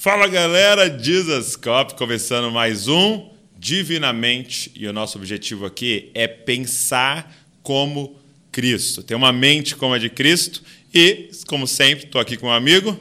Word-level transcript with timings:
Fala 0.00 0.26
galera, 0.26 0.88
Jesus 0.98 1.56
Cop, 1.56 1.94
começando 1.94 2.50
mais 2.50 2.88
um 2.88 3.28
Divinamente 3.58 4.72
e 4.74 4.86
o 4.88 4.94
nosso 4.94 5.18
objetivo 5.18 5.66
aqui 5.66 6.10
é 6.14 6.26
pensar 6.26 7.30
como 7.62 8.18
Cristo, 8.50 9.02
ter 9.02 9.14
uma 9.14 9.30
mente 9.30 9.76
como 9.76 9.92
a 9.92 9.98
de 9.98 10.08
Cristo 10.08 10.62
e, 10.94 11.28
como 11.46 11.66
sempre, 11.66 12.06
estou 12.06 12.18
aqui 12.18 12.38
com 12.38 12.46
um 12.46 12.50
amigo, 12.50 12.98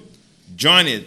Johnny. 0.50 1.06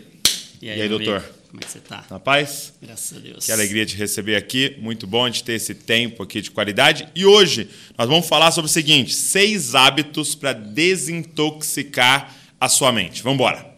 E 0.63 0.71
aí, 0.71 0.79
e 0.79 0.81
aí 0.81 0.89
doutor? 0.89 1.17
Amigo, 1.19 1.35
como 1.51 1.61
é 1.61 1.67
que 1.67 1.71
você 1.71 1.81
tá? 1.81 2.07
Na 2.09 2.19
paz? 2.19 2.73
Graças 2.81 3.19
a 3.19 3.21
Deus. 3.21 3.45
Que 3.45 3.53
alegria 3.53 3.85
de 3.85 3.95
receber 3.95 4.37
aqui, 4.37 4.75
muito 4.79 5.07
bom 5.07 5.29
de 5.29 5.45
ter 5.45 5.53
esse 5.53 5.75
tempo 5.75 6.23
aqui 6.23 6.41
de 6.41 6.51
qualidade. 6.51 7.07
E 7.15 7.27
hoje 7.27 7.69
nós 7.99 8.09
vamos 8.09 8.27
falar 8.27 8.51
sobre 8.51 8.71
o 8.71 8.73
seguinte: 8.73 9.15
seis 9.15 9.75
hábitos 9.75 10.35
para 10.35 10.55
desintoxicar 10.55 12.35
a 12.59 12.71
sua 12.71 12.91
mente. 12.91 13.23
Vamos 13.23 13.35
embora. 13.35 13.71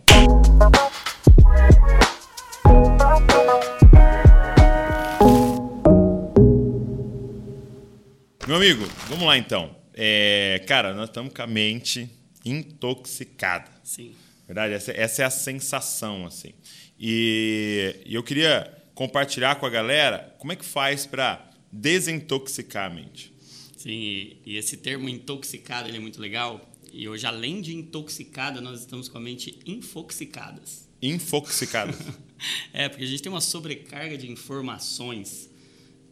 Meu 8.47 8.57
amigo, 8.57 8.85
vamos 9.09 9.27
lá 9.27 9.39
então. 9.39 9.75
É, 9.95 10.63
cara, 10.69 10.93
nós 10.93 11.09
estamos 11.09 11.33
com 11.33 11.41
a 11.41 11.47
mente 11.47 12.11
intoxicada. 12.45 13.71
Sim. 13.83 14.15
Verdade, 14.47 14.75
essa, 14.75 14.93
essa 14.93 15.23
é 15.23 15.25
a 15.25 15.31
sensação, 15.31 16.27
assim. 16.27 16.53
E, 17.01 17.97
e 18.05 18.15
eu 18.15 18.23
queria 18.23 18.71
compartilhar 18.95 19.55
com 19.55 19.65
a 19.65 19.71
galera 19.71 20.37
como 20.39 20.53
é 20.53 20.57
que 20.57 20.65
faz 20.65 21.07
para 21.07 21.51
desintoxicar 21.73 22.91
a 22.91 22.95
mente. 22.95 23.33
Sim, 23.79 24.37
e, 24.45 24.59
esse 24.59 24.77
termo 24.77 25.09
intoxicado 25.09 25.89
ele 25.89 25.97
é 25.97 26.01
muito 26.01 26.21
legal. 26.21 26.71
E 26.93 27.09
hoje, 27.09 27.25
além 27.25 27.63
de 27.63 27.75
intoxicada, 27.75 28.61
nós 28.61 28.81
estamos 28.81 29.09
com 29.09 29.17
a 29.17 29.21
mente 29.23 29.59
infoxicadas. 29.65 30.87
Infoxicadas. 31.01 31.97
é, 32.75 32.91
porque 32.91 33.05
a 33.05 33.07
gente 33.07 33.23
tem 33.23 33.33
uma 33.33 33.41
sobrecarga 33.41 34.19
de 34.19 34.31
informações 34.31 35.49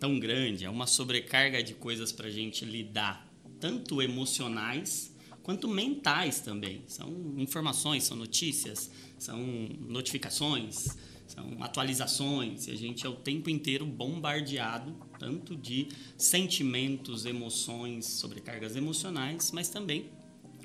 tão 0.03 0.19
grande, 0.19 0.65
é 0.65 0.69
uma 0.69 0.89
sobrecarga 0.89 1.63
de 1.63 1.75
coisas 1.75 2.11
para 2.11 2.27
a 2.27 2.31
gente 2.31 2.65
lidar, 2.65 3.25
tanto 3.61 4.03
emocionais 4.03 5.15
quanto 5.45 5.69
mentais 5.69 6.41
também. 6.41 6.83
São 6.89 7.35
informações, 7.37 8.03
são 8.03 8.17
notícias, 8.17 8.91
são 9.17 9.39
notificações, 9.79 10.89
são 11.29 11.57
atualizações, 11.61 12.67
e 12.67 12.73
a 12.73 12.75
gente 12.75 13.07
é 13.07 13.09
o 13.09 13.15
tempo 13.15 13.49
inteiro 13.49 13.87
bombardeado 13.87 14.93
tanto 15.21 15.55
de 15.55 15.87
sentimentos, 16.19 17.25
emoções, 17.25 18.05
sobrecargas 18.05 18.75
emocionais, 18.75 19.53
mas 19.53 19.69
também 19.69 20.11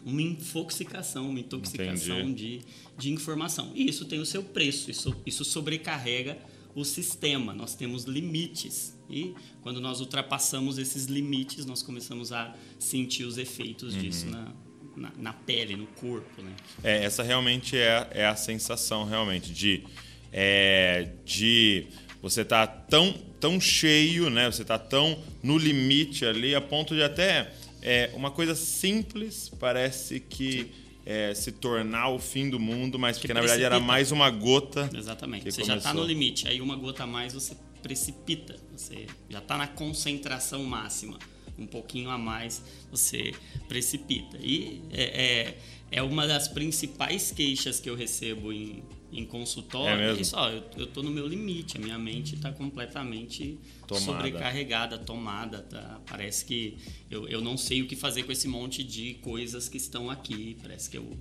uma 0.04 0.24
infoxicação, 0.24 1.30
uma 1.30 1.40
intoxicação 1.40 2.34
de, 2.34 2.62
de 2.98 3.12
informação. 3.12 3.72
E 3.76 3.88
isso 3.88 4.04
tem 4.06 4.20
o 4.20 4.26
seu 4.26 4.42
preço, 4.42 4.90
isso, 4.90 5.16
isso 5.28 5.46
sobrecarrega 5.46 6.40
o 6.78 6.86
sistema, 6.86 7.56
nós 7.56 7.74
temos 7.74 8.04
limites. 8.04 8.96
E 9.10 9.34
quando 9.62 9.82
nós 9.82 10.00
ultrapassamos 10.00 10.78
esses 10.78 11.06
limites, 11.06 11.66
nós 11.66 11.82
começamos 11.82 12.32
a 12.32 12.56
sentir 12.78 13.24
os 13.24 13.40
efeitos 13.40 13.96
uhum. 13.96 14.00
disso 14.00 14.28
na, 14.28 14.54
na, 14.96 15.12
na, 15.18 15.34
pele, 15.34 15.76
no 15.76 15.88
corpo. 15.88 16.40
Né? 16.40 16.52
É, 16.84 17.04
essa 17.04 17.24
realmente 17.24 17.76
é, 17.76 18.08
é 18.12 18.28
a 18.28 18.36
sensação 18.36 19.06
realmente 19.06 19.52
de, 19.52 19.84
é, 20.32 21.10
de 21.26 21.88
você 22.22 22.46
tá 22.46 22.68
tão, 22.68 23.12
tão 23.40 23.60
cheio, 23.60 24.30
né? 24.30 24.46
você 24.46 24.64
tá 24.64 24.78
tão 24.78 25.20
no 25.42 25.58
limite 25.58 26.26
ali, 26.28 26.54
a 26.54 26.62
ponto 26.62 26.94
de 26.94 27.02
até 27.02 27.52
é, 27.82 28.12
uma 28.14 28.30
coisa 28.30 28.54
simples 28.54 29.50
parece 29.60 30.20
que. 30.20 30.52
Sim 30.60 30.87
é, 31.10 31.34
se 31.34 31.54
tornar 31.54 32.10
o 32.10 32.20
fim 32.20 32.50
do 32.50 32.60
mundo, 32.60 33.00
mas 33.00 33.16
que 33.16 33.22
porque 33.22 33.34
na 33.34 33.40
verdade 33.40 33.64
era 33.64 33.80
mais 33.80 34.12
uma 34.12 34.30
gota. 34.30 34.90
Exatamente. 34.94 35.46
Você 35.46 35.62
começou. 35.62 35.66
já 35.66 35.78
está 35.78 35.94
no 35.94 36.04
limite. 36.04 36.50
Aí 36.50 36.60
uma 36.60 36.76
gota 36.76 37.06
a 37.06 37.08
mais 37.08 37.34
você 37.34 37.56
precipita. 37.82 38.58
Você 38.76 39.08
já 39.30 39.40
está 39.40 39.58
na 39.58 39.68
concentração 39.68 40.66
máxima. 40.66 41.18
Um 41.58 41.66
pouquinho 41.66 42.10
a 42.10 42.18
mais 42.18 42.62
você 42.92 43.34
precipita. 43.70 44.38
E 44.42 44.82
é, 44.92 45.04
é, 45.04 45.58
é 45.92 46.04
uma 46.04 46.28
das 46.28 46.50
principais 46.50 47.32
queixas 47.32 47.80
que 47.80 47.90
eu 47.90 47.96
recebo 47.96 48.52
em, 48.52 48.84
em 49.12 49.26
consultório. 49.26 50.02
É, 50.02 50.14
isso, 50.14 50.36
ó, 50.36 50.50
eu, 50.50 50.84
estou 50.84 51.04
no 51.04 51.10
meu 51.10 51.28
limite. 51.28 51.78
A 51.78 51.80
minha 51.80 51.98
mente 51.98 52.36
está 52.36 52.52
completamente 52.52 53.58
tomada. 53.88 54.06
sobrecarregada, 54.06 54.98
tomada. 54.98 55.60
Tá? 55.62 56.02
Parece 56.06 56.46
que 56.46 56.78
eu, 57.10 57.28
eu 57.28 57.42
não 57.42 57.58
sei 57.58 57.82
o 57.82 57.88
que 57.88 57.96
fazer 57.96 58.24
com 58.24 58.32
esse 58.32 58.48
monte 58.48 58.84
de 58.84 59.16
coisas 59.16 59.70
que 59.70 59.78
estão 59.78 60.10
aqui. 60.10 60.58
Parece 60.62 60.90
que 60.90 60.98
eu, 60.98 61.18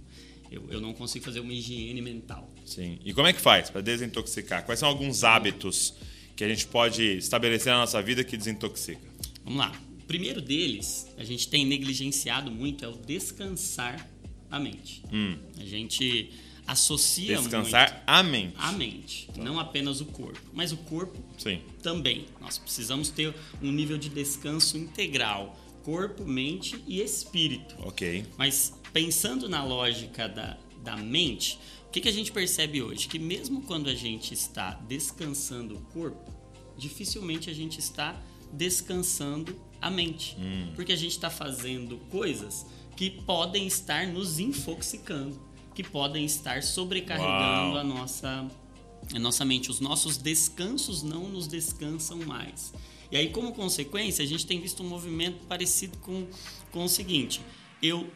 eu, 0.50 0.66
eu 0.70 0.80
não 0.80 0.92
consigo 0.92 1.24
fazer 1.24 1.40
uma 1.40 1.52
higiene 1.52 2.02
mental. 2.02 2.50
Sim. 2.64 2.98
E 3.04 3.12
como 3.12 3.28
é 3.28 3.32
que 3.32 3.40
faz 3.40 3.70
para 3.70 3.80
desintoxicar? 3.80 4.64
Quais 4.64 4.80
são 4.80 4.88
alguns 4.88 5.22
hábitos 5.22 5.94
que 6.34 6.44
a 6.44 6.48
gente 6.48 6.66
pode 6.66 7.02
estabelecer 7.02 7.72
na 7.72 7.80
nossa 7.80 8.02
vida 8.02 8.24
que 8.24 8.36
desintoxica? 8.36 9.00
Vamos 9.44 9.60
lá. 9.60 9.72
O 10.00 10.06
primeiro 10.06 10.40
deles, 10.40 11.06
a 11.16 11.24
gente 11.24 11.48
tem 11.48 11.64
negligenciado 11.64 12.50
muito, 12.50 12.84
é 12.84 12.88
o 12.88 12.96
descansar 12.96 14.08
a 14.50 14.58
mente. 14.58 15.02
Hum. 15.12 15.36
A 15.58 15.64
gente 15.64 16.30
associa 16.66 17.36
Descansar 17.36 17.90
muito 17.90 18.02
a 18.06 18.22
mente. 18.22 18.54
A 18.58 18.72
mente, 18.72 19.28
tá. 19.34 19.42
não 19.42 19.58
apenas 19.60 20.00
o 20.00 20.06
corpo. 20.06 20.40
Mas 20.52 20.72
o 20.72 20.76
corpo 20.76 21.18
Sim. 21.38 21.60
também. 21.82 22.26
Nós 22.40 22.58
precisamos 22.58 23.08
ter 23.08 23.34
um 23.62 23.70
nível 23.70 23.96
de 23.96 24.08
descanso 24.08 24.76
integral. 24.76 25.56
Corpo, 25.84 26.24
mente 26.24 26.82
e 26.86 27.00
espírito. 27.00 27.76
Ok. 27.80 28.26
Mas 28.36 28.74
pensando 28.92 29.48
na 29.48 29.62
lógica 29.62 30.28
da, 30.28 30.58
da 30.82 30.96
mente, 30.96 31.58
o 31.86 31.90
que, 31.90 32.00
que 32.00 32.08
a 32.08 32.12
gente 32.12 32.32
percebe 32.32 32.82
hoje? 32.82 33.06
Que 33.06 33.18
mesmo 33.18 33.62
quando 33.62 33.88
a 33.88 33.94
gente 33.94 34.34
está 34.34 34.72
descansando 34.88 35.76
o 35.76 35.80
corpo, 35.92 36.34
dificilmente 36.76 37.48
a 37.48 37.54
gente 37.54 37.78
está 37.78 38.20
descansando 38.52 39.56
a 39.80 39.90
mente. 39.90 40.36
Hum. 40.38 40.72
Porque 40.74 40.92
a 40.92 40.96
gente 40.96 41.12
está 41.12 41.30
fazendo 41.30 41.98
coisas 42.10 42.66
que 42.96 43.10
podem 43.10 43.66
estar 43.66 44.06
nos 44.08 44.40
infoxicando 44.40 45.40
que 45.76 45.84
podem 45.84 46.24
estar 46.24 46.62
sobrecarregando 46.62 47.76
a 47.76 47.84
nossa, 47.84 48.48
a 49.14 49.18
nossa 49.18 49.44
mente. 49.44 49.70
Os 49.70 49.78
nossos 49.78 50.16
descansos 50.16 51.02
não 51.02 51.28
nos 51.28 51.46
descansam 51.46 52.16
mais. 52.20 52.72
E 53.12 53.16
aí, 53.16 53.28
como 53.28 53.52
consequência, 53.52 54.24
a 54.24 54.26
gente 54.26 54.46
tem 54.46 54.58
visto 54.58 54.82
um 54.82 54.88
movimento 54.88 55.46
parecido 55.46 55.98
com, 55.98 56.26
com 56.72 56.84
o 56.84 56.88
seguinte: 56.88 57.42
eu 57.82 58.10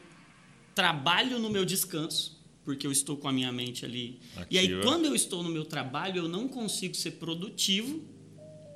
trabalho 0.74 1.38
no 1.38 1.50
meu 1.50 1.66
descanso, 1.66 2.40
porque 2.64 2.86
eu 2.86 2.90
estou 2.90 3.18
com 3.18 3.28
a 3.28 3.32
minha 3.32 3.52
mente 3.52 3.84
ali. 3.84 4.20
Ativa. 4.34 4.46
E 4.50 4.58
aí, 4.58 4.82
quando 4.82 5.04
eu 5.04 5.14
estou 5.14 5.42
no 5.42 5.50
meu 5.50 5.66
trabalho, 5.66 6.20
eu 6.22 6.28
não 6.28 6.48
consigo 6.48 6.94
ser 6.94 7.12
produtivo 7.12 8.02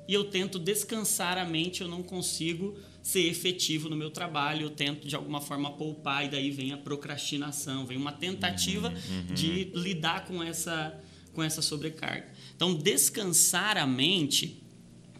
e 0.07 0.13
eu 0.13 0.25
tento 0.25 0.59
descansar 0.59 1.39
a 1.39 1.43
mente, 1.43 1.81
eu 1.81 1.87
não 1.87 2.03
consigo 2.03 2.77
ser 3.05 3.27
efetivo 3.27 3.87
no 3.87 3.95
meu 3.95 4.09
trabalho, 4.09 4.63
eu 4.63 4.69
tento 4.71 5.07
de 5.07 5.15
alguma 5.15 5.39
forma 5.39 5.71
poupar 5.73 6.25
e 6.25 6.29
daí 6.29 6.49
vem 6.49 6.71
a 6.71 6.77
procrastinação, 6.77 7.85
vem 7.85 7.97
uma 7.97 8.11
tentativa 8.11 8.89
uhum, 8.89 9.17
uhum. 9.29 9.35
de 9.35 9.65
lidar 9.75 10.25
com 10.25 10.41
essa 10.41 10.99
com 11.31 11.43
essa 11.43 11.61
sobrecarga. 11.61 12.25
Então, 12.55 12.73
descansar 12.73 13.77
a 13.77 13.85
mente 13.85 14.63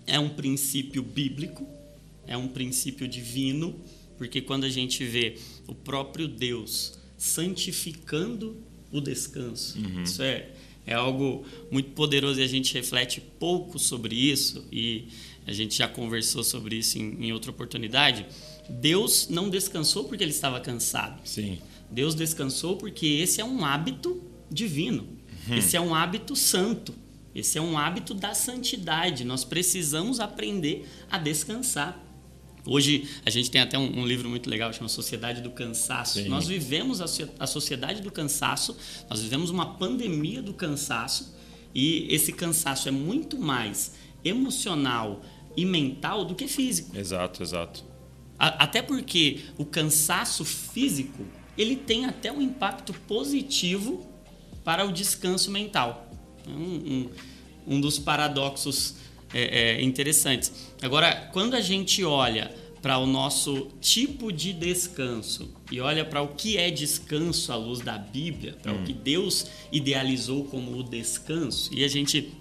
é 0.07 0.17
um 0.17 0.29
princípio 0.29 1.03
bíblico, 1.03 1.67
é 2.25 2.35
um 2.35 2.47
princípio 2.47 3.07
divino, 3.07 3.79
porque 4.17 4.41
quando 4.41 4.63
a 4.63 4.69
gente 4.69 5.05
vê 5.05 5.37
o 5.67 5.75
próprio 5.75 6.27
Deus 6.27 6.97
santificando 7.17 8.57
o 8.91 8.99
descanso, 8.99 9.77
uhum. 9.77 10.01
isso 10.01 10.23
é 10.23 10.49
é 10.87 10.93
algo 10.93 11.43
muito 11.71 11.91
poderoso 11.91 12.39
e 12.39 12.43
a 12.43 12.47
gente 12.47 12.73
reflete 12.73 13.19
pouco 13.19 13.79
sobre 13.79 14.15
isso 14.15 14.67
e 14.71 15.07
a 15.47 15.53
gente 15.53 15.77
já 15.77 15.87
conversou 15.87 16.43
sobre 16.43 16.77
isso 16.77 16.97
em, 16.97 17.25
em 17.25 17.33
outra 17.33 17.51
oportunidade. 17.51 18.25
Deus 18.69 19.27
não 19.29 19.49
descansou 19.49 20.05
porque 20.05 20.23
ele 20.23 20.31
estava 20.31 20.59
cansado. 20.59 21.21
Sim. 21.23 21.59
Deus 21.89 22.15
descansou 22.15 22.77
porque 22.77 23.05
esse 23.05 23.39
é 23.39 23.45
um 23.45 23.63
hábito 23.63 24.21
divino. 24.49 25.07
Uhum. 25.47 25.55
Esse 25.55 25.77
é 25.77 25.81
um 25.81 25.93
hábito 25.93 26.35
santo. 26.35 26.93
Esse 27.33 27.57
é 27.57 27.61
um 27.61 27.77
hábito 27.77 28.13
da 28.13 28.33
santidade. 28.33 29.23
Nós 29.23 29.43
precisamos 29.43 30.19
aprender 30.19 30.87
a 31.11 31.17
descansar. 31.17 32.01
Hoje 32.65 33.07
a 33.23 33.29
gente 33.29 33.51
tem 33.51 33.61
até 33.61 33.77
um, 33.77 33.99
um 33.99 34.07
livro 34.07 34.27
muito 34.27 34.49
legal 34.49 34.73
chama 34.73 34.89
Sociedade 34.89 35.41
do 35.41 35.51
Cansaço. 35.51 36.19
Sim. 36.19 36.29
Nós 36.29 36.47
vivemos 36.47 37.01
a, 37.01 37.05
a 37.39 37.45
sociedade 37.45 38.01
do 38.01 38.11
cansaço. 38.11 38.75
Nós 39.07 39.21
vivemos 39.21 39.51
uma 39.51 39.75
pandemia 39.75 40.41
do 40.41 40.53
cansaço 40.53 41.35
e 41.75 42.07
esse 42.09 42.31
cansaço 42.31 42.87
é 42.87 42.91
muito 42.91 43.37
mais 43.37 43.93
emocional, 44.23 45.21
e 45.55 45.65
mental 45.65 46.25
do 46.25 46.35
que 46.35 46.47
físico. 46.47 46.97
Exato, 46.97 47.41
exato. 47.41 47.83
A, 48.37 48.63
até 48.63 48.81
porque 48.81 49.41
o 49.57 49.65
cansaço 49.65 50.43
físico 50.43 51.25
ele 51.57 51.75
tem 51.75 52.05
até 52.05 52.31
um 52.31 52.41
impacto 52.41 52.93
positivo 53.07 54.05
para 54.63 54.85
o 54.85 54.91
descanso 54.91 55.51
mental. 55.51 56.09
É 56.45 56.49
um, 56.49 56.53
um, 56.55 57.09
um 57.75 57.81
dos 57.81 57.97
paradoxos 57.97 58.95
é, 59.33 59.77
é, 59.77 59.81
interessantes. 59.81 60.51
Agora, 60.81 61.29
quando 61.31 61.55
a 61.55 61.61
gente 61.61 62.03
olha 62.03 62.53
para 62.81 62.97
o 62.99 63.07
nosso 63.07 63.67
tipo 63.81 64.31
de 64.31 64.53
descanso 64.53 65.51
e 65.71 65.79
olha 65.79 66.05
para 66.05 66.21
o 66.21 66.29
que 66.29 66.57
é 66.57 66.69
descanso 66.69 67.51
à 67.51 67.55
luz 67.55 67.79
da 67.79 67.97
Bíblia, 67.97 68.57
para 68.61 68.73
hum. 68.73 68.81
o 68.81 68.85
que 68.85 68.93
Deus 68.93 69.47
idealizou 69.71 70.45
como 70.45 70.77
o 70.77 70.83
descanso, 70.83 71.73
e 71.73 71.83
a 71.83 71.87
gente 71.87 72.31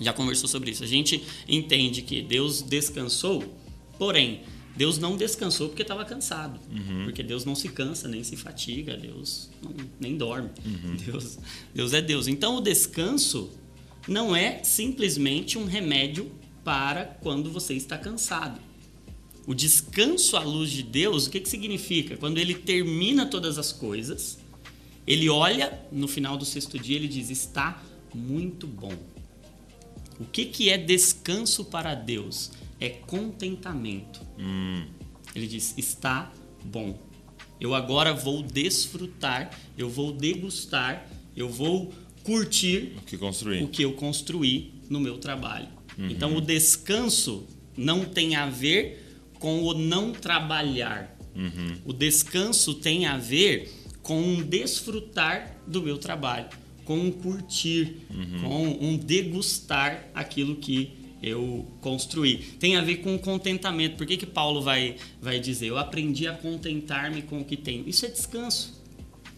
já 0.00 0.12
conversou 0.12 0.48
sobre 0.48 0.70
isso. 0.70 0.84
A 0.84 0.86
gente 0.86 1.22
entende 1.48 2.02
que 2.02 2.22
Deus 2.22 2.62
descansou, 2.62 3.44
porém, 3.98 4.42
Deus 4.76 4.98
não 4.98 5.16
descansou 5.16 5.68
porque 5.68 5.82
estava 5.82 6.04
cansado. 6.04 6.60
Uhum. 6.70 7.04
Porque 7.04 7.22
Deus 7.22 7.44
não 7.44 7.54
se 7.54 7.68
cansa, 7.70 8.06
nem 8.06 8.22
se 8.22 8.36
fatiga, 8.36 8.96
Deus 8.96 9.50
não, 9.62 9.74
nem 9.98 10.16
dorme. 10.16 10.50
Uhum. 10.64 10.96
Deus, 11.04 11.38
Deus 11.74 11.92
é 11.94 12.02
Deus. 12.02 12.28
Então 12.28 12.56
o 12.56 12.60
descanso 12.60 13.50
não 14.06 14.36
é 14.36 14.62
simplesmente 14.62 15.56
um 15.56 15.64
remédio 15.64 16.30
para 16.62 17.04
quando 17.04 17.50
você 17.50 17.74
está 17.74 17.96
cansado. 17.96 18.60
O 19.46 19.54
descanso 19.54 20.36
à 20.36 20.40
luz 20.40 20.70
de 20.70 20.82
Deus, 20.82 21.26
o 21.26 21.30
que, 21.30 21.40
que 21.40 21.48
significa? 21.48 22.16
Quando 22.16 22.38
ele 22.38 22.52
termina 22.54 23.24
todas 23.24 23.58
as 23.58 23.72
coisas, 23.72 24.38
ele 25.06 25.28
olha 25.28 25.80
no 25.92 26.08
final 26.08 26.36
do 26.36 26.44
sexto 26.44 26.78
dia, 26.78 26.96
ele 26.96 27.06
diz: 27.08 27.30
Está 27.30 27.80
muito 28.12 28.66
bom. 28.66 28.92
O 30.18 30.24
que, 30.24 30.46
que 30.46 30.70
é 30.70 30.78
descanso 30.78 31.64
para 31.64 31.94
Deus? 31.94 32.50
É 32.80 32.88
contentamento. 32.88 34.20
Hum. 34.38 34.84
Ele 35.34 35.46
diz: 35.46 35.74
Está 35.76 36.32
bom. 36.64 36.98
Eu 37.60 37.74
agora 37.74 38.12
vou 38.12 38.42
desfrutar, 38.42 39.50
eu 39.78 39.88
vou 39.88 40.12
degustar, 40.12 41.08
eu 41.34 41.48
vou 41.48 41.92
curtir 42.22 42.94
o 42.98 43.02
que, 43.02 43.16
construí. 43.16 43.62
o 43.62 43.68
que 43.68 43.82
eu 43.82 43.92
construí 43.92 44.74
no 44.90 45.00
meu 45.00 45.18
trabalho. 45.18 45.68
Uhum. 45.96 46.10
Então, 46.10 46.36
o 46.36 46.40
descanso 46.40 47.46
não 47.76 48.04
tem 48.04 48.36
a 48.36 48.46
ver 48.48 49.22
com 49.38 49.62
o 49.62 49.74
não 49.74 50.12
trabalhar. 50.12 51.16
Uhum. 51.34 51.76
O 51.84 51.92
descanso 51.92 52.74
tem 52.74 53.06
a 53.06 53.16
ver 53.16 53.72
com 54.02 54.20
um 54.20 54.42
desfrutar 54.42 55.56
do 55.66 55.82
meu 55.82 55.98
trabalho, 55.98 56.48
com 56.86 56.98
um 56.98 57.10
curtir, 57.10 57.98
uhum. 58.08 58.40
com 58.40 58.86
um 58.86 58.96
degustar 58.96 60.08
aquilo 60.14 60.56
que 60.56 60.92
eu 61.22 61.66
construí. 61.80 62.38
Tem 62.58 62.76
a 62.76 62.80
ver 62.80 62.98
com 62.98 63.18
contentamento. 63.18 63.96
Por 63.96 64.06
que, 64.06 64.16
que 64.16 64.26
Paulo 64.26 64.62
vai, 64.62 64.96
vai 65.20 65.38
dizer? 65.40 65.66
Eu 65.66 65.76
aprendi 65.76 66.26
a 66.26 66.32
contentar-me 66.32 67.22
com 67.22 67.40
o 67.40 67.44
que 67.44 67.56
tenho. 67.56 67.86
Isso 67.88 68.06
é 68.06 68.08
descanso. 68.08 68.76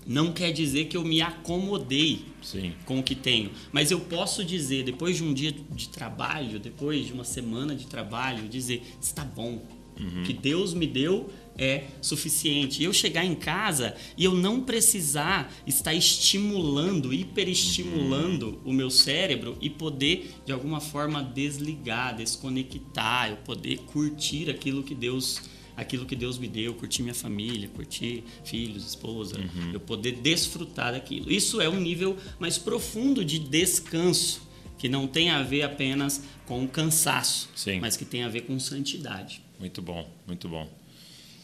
Não 0.07 0.33
quer 0.33 0.53
dizer 0.53 0.87
que 0.87 0.97
eu 0.97 1.05
me 1.05 1.21
acomodei 1.21 2.21
Sim. 2.43 2.73
com 2.85 2.99
o 2.99 3.03
que 3.03 3.15
tenho. 3.15 3.51
Mas 3.73 3.91
eu 3.91 4.01
posso 4.01 4.45
dizer, 4.45 4.85
depois 4.85 5.17
de 5.17 5.25
um 5.25 5.35
dia 5.35 5.53
de 5.53 5.89
trabalho, 5.89 6.59
depois 6.59 7.07
de 7.07 7.13
uma 7.13 7.25
semana 7.25 7.75
de 7.75 7.87
trabalho, 7.87 8.49
dizer: 8.49 8.83
está 9.01 9.23
bom, 9.25 9.63
Uhum. 10.01 10.23
Que 10.23 10.33
Deus 10.33 10.75
me 10.75 10.87
deu 10.87 11.29
é 11.59 11.85
suficiente. 12.01 12.83
Eu 12.83 12.93
chegar 12.93 13.25
em 13.25 13.35
casa 13.35 13.95
e 14.17 14.25
eu 14.25 14.35
não 14.35 14.63
precisar 14.63 15.53
estar 15.67 15.93
estimulando, 15.93 17.13
hiperestimulando 17.13 18.61
o 18.65 18.73
meu 18.73 18.89
cérebro 18.89 19.59
e 19.61 19.69
poder 19.69 20.31
de 20.47 20.53
alguma 20.53 20.81
forma 20.81 21.23
desligar, 21.23 22.17
desconectar, 22.17 23.31
eu 23.31 23.37
poder 23.39 23.79
curtir 23.79 24.49
aquilo 24.49 24.83
que 24.83 24.95
Deus 24.95 25.43
aquilo 25.77 26.05
que 26.05 26.17
Deus 26.17 26.39
me 26.39 26.49
deu, 26.49 26.75
curtir 26.75 27.03
minha 27.03 27.15
família, 27.15 27.69
curtir 27.69 28.25
filhos, 28.45 28.85
esposa, 28.85 29.39
uhum. 29.39 29.73
eu 29.73 29.79
poder 29.79 30.11
desfrutar 30.11 30.91
daquilo. 30.91 31.31
Isso 31.31 31.61
é 31.61 31.69
um 31.69 31.79
nível 31.79 32.17
mais 32.41 32.59
profundo 32.59 33.25
de 33.25 33.39
descanso, 33.39 34.43
que 34.77 34.89
não 34.89 35.07
tem 35.07 35.31
a 35.31 35.41
ver 35.41 35.63
apenas 35.63 36.25
com 36.47 36.67
cansaço, 36.67 37.49
Sim. 37.55 37.79
mas 37.79 37.97
que 37.97 38.05
tem 38.05 38.25
a 38.25 38.29
ver 38.29 38.41
com 38.41 38.59
santidade. 38.59 39.41
Muito 39.61 39.81
bom, 39.81 40.09
muito 40.27 40.49
bom. 40.49 40.69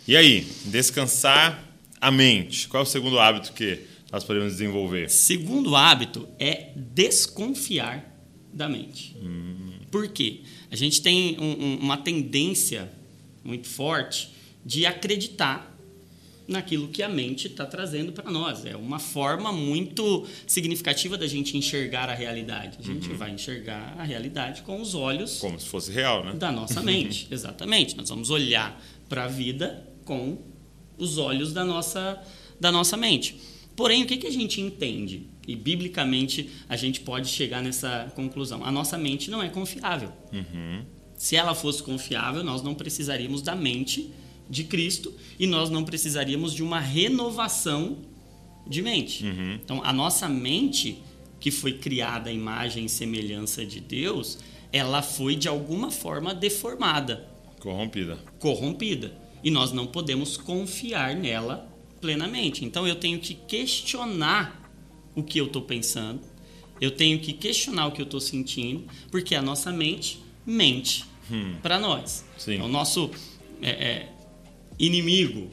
E 0.07 0.17
aí, 0.19 0.47
descansar 0.67 1.65
a 1.99 2.11
mente. 2.11 2.69
Qual 2.69 2.83
é 2.83 2.85
o 2.85 2.87
segundo 2.87 3.19
hábito 3.19 3.55
que 3.55 3.81
nós 4.13 4.23
podemos 4.23 4.53
desenvolver? 4.53 5.09
Segundo 5.09 5.75
hábito 5.75 6.29
é 6.39 6.73
desconfiar 6.77 8.05
da 8.53 8.69
mente. 8.69 9.17
Hum. 9.17 9.73
Por 9.91 10.09
quê? 10.09 10.43
A 10.71 10.77
gente 10.77 11.01
tem 11.01 11.39
um, 11.41 11.65
um, 11.65 11.77
uma 11.77 11.97
tendência 11.97 12.93
muito 13.43 13.67
forte 13.67 14.31
de 14.63 14.85
acreditar 14.85 15.75
naquilo 16.47 16.89
que 16.89 17.03
a 17.03 17.09
mente 17.09 17.47
está 17.47 17.65
trazendo 17.65 18.13
para 18.13 18.31
nós. 18.31 18.67
É 18.67 18.77
uma 18.77 18.99
forma 18.99 19.51
muito 19.53 20.27
significativa 20.47 21.17
da 21.17 21.27
gente 21.27 21.57
enxergar 21.57 22.11
a 22.11 22.15
realidade. 22.15 22.77
A 22.79 22.83
gente 22.83 23.09
uhum. 23.09 23.17
vai 23.17 23.31
enxergar 23.31 23.97
a 23.99 24.03
realidade 24.03 24.61
com 24.61 24.83
os 24.83 24.95
olhos. 24.95 25.39
Como 25.39 25.59
se 25.59 25.67
fosse 25.67 25.91
real, 25.91 26.23
né? 26.23 26.35
Da 26.35 26.53
nossa 26.53 26.83
mente. 26.83 27.27
Exatamente. 27.33 27.97
Nós 27.97 28.11
vamos 28.11 28.29
olhar 28.29 28.79
para 29.09 29.25
a 29.25 29.29
vida 29.29 29.94
com 30.05 30.39
os 30.99 31.19
olhos 31.19 31.53
da 31.53 31.65
nossa, 31.65 32.23
da 32.61 32.71
nossa 32.71 32.97
mente. 32.97 33.37
Porém, 33.77 34.05
o 34.05 34.07
que, 34.07 34.17
que 34.17 34.27
a 34.27 34.33
gente 34.33 34.61
entende? 34.61 35.29
E 35.47 35.57
biblicamente 35.57 36.49
a 36.69 36.77
gente 36.77 37.01
pode 37.01 37.29
chegar 37.29 37.63
nessa 37.63 38.13
conclusão. 38.15 38.65
A 38.65 38.71
nossa 38.71 38.97
mente 38.97 39.31
não 39.31 39.43
é 39.43 39.49
confiável. 39.49 40.13
Uhum. 40.33 40.85
Se 41.17 41.37
ela 41.37 41.55
fosse 41.55 41.83
confiável, 41.83 42.43
nós 42.45 42.63
não 42.63 42.75
precisaríamos 42.75 43.43
da 43.43 43.55
mente 43.55 44.11
de 44.49 44.65
Cristo 44.65 45.13
e 45.39 45.47
nós 45.47 45.71
não 45.71 45.85
precisaríamos 45.85 46.53
de 46.53 46.63
uma 46.63 46.79
renovação 46.79 47.99
de 48.67 48.83
mente. 48.83 49.25
Uhum. 49.25 49.55
Então, 49.63 49.83
a 49.85 49.93
nossa 49.93 50.29
mente, 50.29 51.03
que 51.41 51.51
foi 51.51 51.75
criada 51.75 52.31
à 52.31 52.33
imagem 52.33 52.87
e 52.87 52.89
semelhança 52.89 53.65
de 53.65 53.81
Deus, 53.81 54.39
ela 54.73 55.03
foi 55.03 55.37
de 55.37 55.49
alguma 55.49 55.91
forma 55.91 56.35
deformada. 56.35 57.29
Corrompida. 57.61 58.19
Corrompida. 58.39 59.24
E 59.45 59.51
nós 59.51 59.71
não 59.71 59.87
podemos 59.87 60.37
confiar 60.37 61.15
nela 61.15 61.71
plenamente. 62.01 62.65
Então, 62.65 62.89
eu 62.89 62.97
tenho 62.97 63.21
que 63.21 63.35
questionar 63.35 64.61
o 65.15 65.23
que 65.23 65.39
eu 65.39 65.47
estou 65.47 65.63
pensando, 65.63 66.21
eu 66.81 66.91
tenho 66.91 67.21
que 67.21 67.33
questionar 67.33 67.87
o 67.87 67.93
que 67.93 68.01
eu 68.01 68.05
estou 68.05 68.21
sentindo, 68.21 68.85
porque 69.11 69.35
a 69.35 69.43
nossa 69.43 69.71
mente 69.71 70.21
mente 70.45 71.05
hum. 71.31 71.55
para 71.63 71.79
nós. 71.79 72.25
Sim. 72.37 72.55
Então, 72.55 72.67
o 72.67 72.69
nosso. 72.69 73.11
É, 73.63 73.71
é, 73.71 74.09
inimigo 74.79 75.51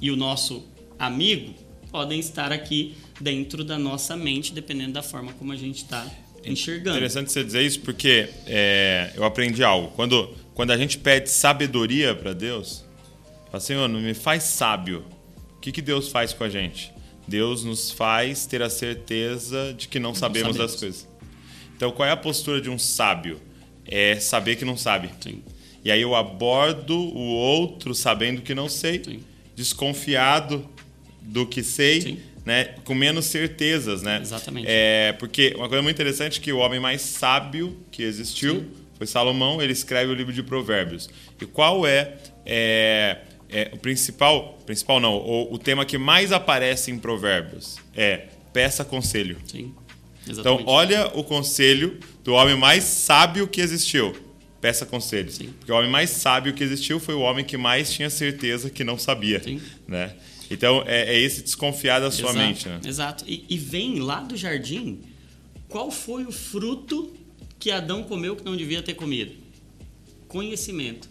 e 0.00 0.10
o 0.10 0.16
nosso 0.16 0.64
amigo 0.98 1.54
podem 1.90 2.18
estar 2.18 2.52
aqui 2.52 2.94
dentro 3.20 3.64
da 3.64 3.78
nossa 3.78 4.16
mente, 4.16 4.52
dependendo 4.52 4.92
da 4.92 5.02
forma 5.02 5.32
como 5.34 5.52
a 5.52 5.56
gente 5.56 5.82
está 5.82 6.06
enxergando. 6.44 6.96
Interessante 6.96 7.30
você 7.30 7.44
dizer 7.44 7.62
isso 7.62 7.80
porque 7.80 8.28
é, 8.46 9.12
eu 9.14 9.24
aprendi 9.24 9.62
algo. 9.62 9.88
Quando, 9.88 10.34
quando 10.54 10.70
a 10.70 10.76
gente 10.76 10.98
pede 10.98 11.30
sabedoria 11.30 12.14
para 12.14 12.32
Deus, 12.32 12.84
fala, 13.50 13.60
Senhor, 13.60 13.88
me 13.88 14.14
faz 14.14 14.44
sábio. 14.44 15.04
O 15.56 15.60
que, 15.60 15.72
que 15.72 15.82
Deus 15.82 16.08
faz 16.08 16.32
com 16.32 16.44
a 16.44 16.48
gente? 16.48 16.92
Deus 17.26 17.64
nos 17.64 17.90
faz 17.90 18.46
ter 18.46 18.62
a 18.62 18.70
certeza 18.70 19.74
de 19.76 19.88
que 19.88 19.98
não, 19.98 20.10
não 20.10 20.14
sabemos, 20.14 20.56
sabemos 20.56 20.72
das 20.72 20.80
coisas. 20.80 21.08
Então, 21.76 21.90
qual 21.92 22.08
é 22.08 22.12
a 22.12 22.16
postura 22.16 22.60
de 22.60 22.68
um 22.68 22.78
sábio? 22.78 23.40
É 23.86 24.18
saber 24.20 24.56
que 24.56 24.64
não 24.64 24.76
sabe. 24.76 25.10
Sim. 25.20 25.42
E 25.84 25.90
aí 25.90 26.02
eu 26.02 26.14
abordo 26.14 26.94
o 26.94 27.20
outro 27.20 27.94
sabendo 27.94 28.42
que 28.42 28.54
não 28.54 28.68
sei, 28.68 29.02
Sim. 29.02 29.20
desconfiado 29.56 30.68
do 31.22 31.46
que 31.46 31.62
sei, 31.62 32.00
Sim. 32.00 32.18
né? 32.44 32.74
com 32.84 32.94
menos 32.94 33.26
certezas. 33.26 34.02
Né? 34.02 34.18
Exatamente. 34.20 34.66
É, 34.68 35.14
porque 35.18 35.54
uma 35.56 35.68
coisa 35.68 35.82
muito 35.82 35.96
interessante 35.96 36.38
é 36.38 36.42
que 36.42 36.52
o 36.52 36.58
homem 36.58 36.78
mais 36.78 37.00
sábio 37.00 37.76
que 37.90 38.02
existiu 38.02 38.56
Sim. 38.56 38.70
foi 38.98 39.06
Salomão, 39.06 39.62
ele 39.62 39.72
escreve 39.72 40.12
o 40.12 40.14
livro 40.14 40.32
de 40.32 40.42
Provérbios. 40.42 41.08
E 41.40 41.46
qual 41.46 41.86
é, 41.86 42.18
é, 42.44 43.18
é 43.52 43.70
o 43.72 43.78
principal, 43.78 44.58
principal 44.64 45.00
não, 45.00 45.14
o, 45.14 45.54
o, 45.54 45.58
tema 45.58 45.84
que 45.84 45.98
mais 45.98 46.32
aparece 46.32 46.90
em 46.90 46.98
Provérbios? 46.98 47.76
É 47.94 48.28
peça 48.52 48.84
conselho. 48.84 49.38
Sim. 49.46 49.74
Exatamente. 50.28 50.62
Então, 50.62 50.72
olha 50.72 51.06
o 51.14 51.24
conselho 51.24 51.98
do 52.22 52.34
homem 52.34 52.56
mais 52.56 52.84
sábio 52.84 53.48
que 53.48 53.60
existiu 53.60 54.14
peça 54.60 54.84
conselho. 54.84 55.30
Sim. 55.30 55.52
Porque 55.58 55.72
o 55.72 55.74
homem 55.74 55.90
mais 55.90 56.10
sábio 56.10 56.52
que 56.52 56.62
existiu 56.62 57.00
foi 57.00 57.14
o 57.14 57.20
homem 57.20 57.44
que 57.44 57.56
mais 57.56 57.92
tinha 57.92 58.10
certeza 58.10 58.68
que 58.68 58.84
não 58.84 58.98
sabia. 58.98 59.42
Sim. 59.42 59.60
Né? 59.88 60.14
Então, 60.50 60.84
é, 60.86 61.14
é 61.14 61.18
esse 61.18 61.42
desconfiar 61.42 62.00
da 62.00 62.10
sua 62.10 62.30
exato, 62.30 62.46
mente. 62.46 62.68
Né? 62.68 62.80
Exato. 62.84 63.24
E, 63.26 63.44
e 63.48 63.56
vem 63.56 64.00
lá 64.00 64.20
do 64.20 64.36
jardim, 64.36 65.00
qual 65.68 65.90
foi 65.90 66.24
o 66.24 66.32
fruto 66.32 67.12
que 67.58 67.70
Adão 67.70 68.02
comeu 68.02 68.36
que 68.36 68.44
não 68.44 68.56
devia 68.56 68.82
ter 68.82 68.94
comido? 68.94 69.32
Conhecimento. 70.28 71.08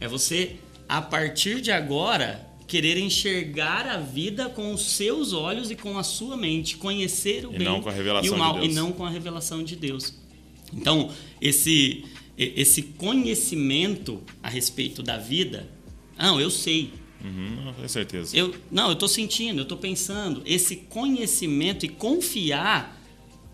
É 0.00 0.08
você, 0.08 0.56
a 0.88 1.02
partir 1.02 1.60
de 1.60 1.70
agora, 1.70 2.48
querer 2.66 2.96
enxergar 2.98 3.86
a 3.86 3.98
vida 3.98 4.48
com 4.48 4.72
os 4.72 4.82
seus 4.82 5.32
olhos 5.32 5.70
e 5.70 5.76
com 5.76 5.98
a 5.98 6.02
sua 6.02 6.36
mente, 6.36 6.76
conhecer 6.76 7.46
o 7.46 7.54
e 7.54 7.58
bem 7.58 7.66
e 8.22 8.30
o 8.30 8.36
mal, 8.36 8.60
de 8.60 8.66
e 8.66 8.72
não 8.72 8.92
com 8.92 9.04
a 9.04 9.10
revelação 9.10 9.62
de 9.62 9.76
Deus. 9.76 10.14
Então, 10.72 11.10
esse 11.40 12.04
esse 12.36 12.82
conhecimento 12.82 14.22
a 14.40 14.48
respeito 14.48 15.02
da 15.02 15.18
vida, 15.18 15.68
não, 16.16 16.40
eu 16.40 16.50
sei. 16.50 16.92
Uhum, 17.22 17.72
com 17.72 17.88
certeza. 17.88 18.36
Eu, 18.36 18.54
não, 18.70 18.86
eu 18.86 18.92
estou 18.92 19.08
sentindo, 19.08 19.58
eu 19.58 19.62
estou 19.64 19.76
pensando. 19.76 20.40
Esse 20.46 20.76
conhecimento 20.76 21.84
e 21.84 21.88
confiar 21.88 22.97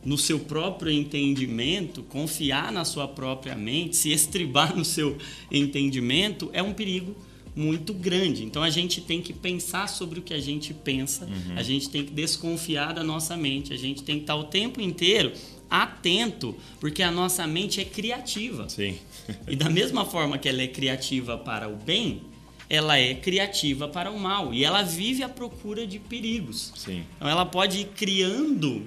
no 0.05 0.19
seu 0.19 0.39
próprio 0.41 0.93
entendimento, 0.93 2.03
confiar 2.03 2.71
na 2.73 2.85
sua 2.85 3.09
própria 3.09 3.55
mente, 3.55 3.97
se 3.97 4.11
estribar 4.13 4.77
no 4.77 4.85
seu 4.85 5.17
entendimento, 5.51 6.51
é 6.53 6.63
um 6.63 6.73
perigo 6.73 7.15
muito 7.57 7.95
grande. 7.95 8.45
Então 8.45 8.63
a 8.63 8.71
gente 8.71 9.01
tem 9.01 9.23
que 9.23 9.33
pensar 9.33 9.89
sobre 9.89 10.19
o 10.19 10.23
que 10.23 10.35
a 10.35 10.41
gente 10.41 10.75
pensa, 10.75 11.25
Uhum. 11.25 11.57
a 11.57 11.63
gente 11.63 11.89
tem 11.89 12.05
que 12.05 12.13
desconfiar 12.13 12.93
da 12.93 13.05
nossa 13.05 13.37
mente, 13.37 13.73
a 13.73 13.77
gente 13.77 14.03
tem 14.03 14.17
que 14.17 14.23
estar 14.23 14.35
o 14.37 14.45
tempo 14.45 14.81
inteiro 14.81 15.33
atento, 15.71 16.55
porque 16.81 17.03
a 17.03 17.11
nossa 17.11 17.47
mente 17.47 17.81
é 17.81 17.85
criativa. 17.85 18.69
Sim. 18.69 18.97
E 19.49 19.57
da 19.57 19.71
mesma 19.71 20.05
forma 20.05 20.37
que 20.37 20.49
ela 20.49 20.61
é 20.63 20.67
criativa 20.67 21.39
para 21.39 21.67
o 21.69 21.77
bem, 21.77 22.21
ela 22.69 22.99
é 22.99 23.15
criativa 23.15 23.89
para 23.89 24.11
o 24.11 24.19
mal. 24.21 24.53
E 24.53 24.63
ela 24.65 24.83
vive 24.83 25.23
à 25.23 25.29
procura 25.29 25.87
de 25.87 25.99
perigos. 25.99 26.73
Sim. 26.77 27.05
Então 27.17 27.29
ela 27.29 27.47
pode 27.47 27.81
ir 27.81 27.87
criando 27.97 28.87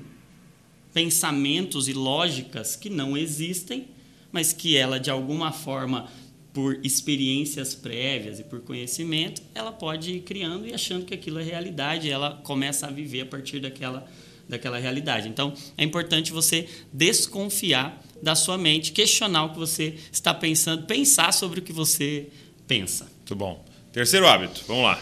pensamentos 0.98 1.88
e 1.88 1.94
lógicas 1.94 2.76
que 2.76 2.90
não 2.90 3.16
existem, 3.16 3.86
mas 4.32 4.52
que 4.52 4.76
ela 4.76 5.00
de 5.00 5.12
alguma 5.12 5.52
forma 5.52 6.10
por 6.52 6.84
experiências 6.84 7.76
prévias 7.76 8.40
e 8.40 8.44
por 8.44 8.62
conhecimento, 8.62 9.44
ela 9.54 9.72
pode 9.72 10.14
ir 10.14 10.22
criando 10.22 10.66
e 10.66 10.74
achando 10.74 11.06
que 11.06 11.14
aquilo 11.14 11.38
é 11.38 11.44
realidade, 11.44 12.10
ela 12.10 12.42
começa 12.44 12.88
a 12.88 12.90
viver 12.90 13.22
a 13.22 13.26
partir 13.28 13.60
daquela 13.60 14.10
daquela 14.50 14.80
realidade. 14.80 15.28
Então, 15.28 15.54
é 15.78 15.84
importante 15.84 16.32
você 16.32 16.68
desconfiar 16.92 18.02
da 18.24 18.34
sua 18.34 18.58
mente, 18.58 18.92
questionar 18.92 19.44
o 19.44 19.50
que 19.52 19.60
você 19.60 20.00
está 20.12 20.34
pensando, 20.34 20.88
pensar 20.88 21.32
sobre 21.32 21.60
o 21.60 21.62
que 21.62 21.74
você 21.74 22.30
pensa. 22.66 23.06
Muito 23.18 23.36
bom. 23.36 23.64
Terceiro 23.94 24.26
hábito, 24.26 24.64
vamos 24.68 24.84
lá. 24.84 25.00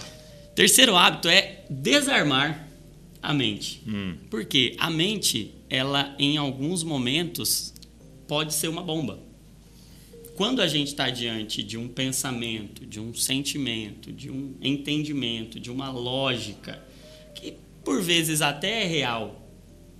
Terceiro 0.55 0.97
hábito 0.97 1.29
é 1.29 1.63
desarmar 1.69 2.67
a 3.25 3.33
mente. 3.33 3.81
Hum. 3.87 4.17
Porque 4.29 4.75
a 4.77 4.89
mente, 4.89 5.51
ela 5.75 6.15
em 6.17 6.37
alguns 6.37 6.83
momentos 6.83 7.73
pode 8.27 8.53
ser 8.53 8.67
uma 8.67 8.81
bomba. 8.81 9.19
Quando 10.35 10.61
a 10.61 10.67
gente 10.67 10.89
está 10.89 11.09
diante 11.09 11.63
de 11.63 11.77
um 11.77 11.87
pensamento, 11.87 12.85
de 12.85 12.99
um 12.99 13.13
sentimento, 13.13 14.11
de 14.11 14.29
um 14.29 14.53
entendimento, 14.61 15.59
de 15.59 15.71
uma 15.71 15.89
lógica, 15.91 16.83
que 17.33 17.53
por 17.83 18.01
vezes 18.01 18.41
até 18.41 18.83
é 18.83 18.85
real, 18.85 19.41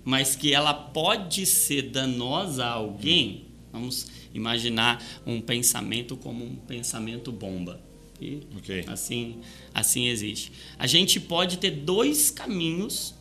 mas 0.04 0.36
que 0.36 0.52
ela 0.52 0.74
pode 0.74 1.46
ser 1.46 1.90
danosa 1.90 2.64
a 2.64 2.72
alguém, 2.72 3.46
vamos 3.72 4.06
imaginar 4.34 5.02
um 5.26 5.40
pensamento 5.40 6.16
como 6.16 6.44
um 6.44 6.54
pensamento 6.54 7.32
bomba. 7.32 7.80
E 8.20 8.40
Ok. 8.56 8.84
assim, 8.86 9.40
assim 9.74 10.06
existe. 10.08 10.52
A 10.78 10.86
gente 10.86 11.18
pode 11.18 11.58
ter 11.58 11.70
dois 11.70 12.30
caminhos 12.30 13.15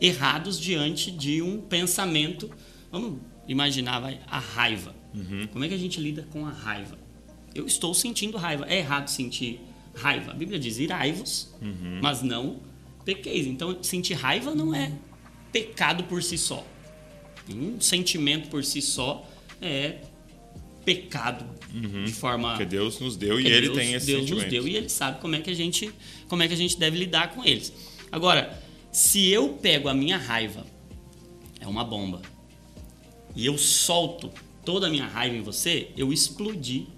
errados 0.00 0.60
diante 0.60 1.10
de 1.10 1.42
um 1.42 1.60
pensamento. 1.60 2.50
Vamos 2.90 3.20
imaginar 3.46 4.00
vai, 4.00 4.20
a 4.26 4.38
raiva. 4.38 4.94
Como 5.52 5.64
é 5.64 5.68
que 5.68 5.74
a 5.74 5.78
gente 5.78 6.00
lida 6.00 6.26
com 6.30 6.46
a 6.46 6.50
raiva? 6.50 6.98
Eu 7.54 7.66
estou 7.66 7.92
sentindo 7.94 8.36
raiva. 8.36 8.66
É 8.68 8.78
errado 8.78 9.08
sentir 9.08 9.60
raiva. 9.94 10.30
A 10.30 10.34
Bíblia 10.34 10.58
diz: 10.58 10.78
irai-vos, 10.78 11.54
mas 12.00 12.22
não 12.22 12.60
pequeis. 13.04 13.46
Então, 13.46 13.82
sentir 13.82 14.14
raiva 14.14 14.54
não 14.54 14.74
é 14.74 14.92
pecado 15.50 16.04
por 16.04 16.22
si 16.22 16.36
só. 16.38 16.64
Um 17.50 17.80
sentimento 17.80 18.48
por 18.50 18.62
si 18.62 18.82
só 18.82 19.26
é 19.60 20.02
pecado 20.84 21.44
de 22.04 22.12
forma 22.12 22.50
Porque 22.50 22.64
Deus 22.64 22.98
nos 23.00 23.16
deu 23.16 23.38
e 23.38 23.42
porque 23.42 23.56
ele 23.56 23.66
Deus, 23.66 23.78
tem 23.78 23.92
esse 23.94 24.06
Deus 24.06 24.20
sentimento. 24.20 24.42
nos 24.42 24.50
deu 24.50 24.68
e 24.68 24.76
ele 24.76 24.88
sabe 24.88 25.20
como 25.20 25.34
é 25.34 25.40
que 25.40 25.50
a 25.50 25.54
gente 25.54 25.90
como 26.28 26.42
é 26.42 26.48
que 26.48 26.54
a 26.54 26.56
gente 26.56 26.78
deve 26.78 26.98
lidar 26.98 27.30
com 27.34 27.44
eles. 27.44 27.72
Agora, 28.10 28.58
se 28.98 29.28
eu 29.28 29.50
pego 29.50 29.88
a 29.88 29.94
minha 29.94 30.18
raiva, 30.18 30.66
é 31.60 31.68
uma 31.68 31.84
bomba, 31.84 32.20
e 33.36 33.46
eu 33.46 33.56
solto 33.56 34.28
toda 34.64 34.88
a 34.88 34.90
minha 34.90 35.06
raiva 35.06 35.36
em 35.36 35.40
você, 35.40 35.90
eu 35.96 36.12
explodi 36.12 36.88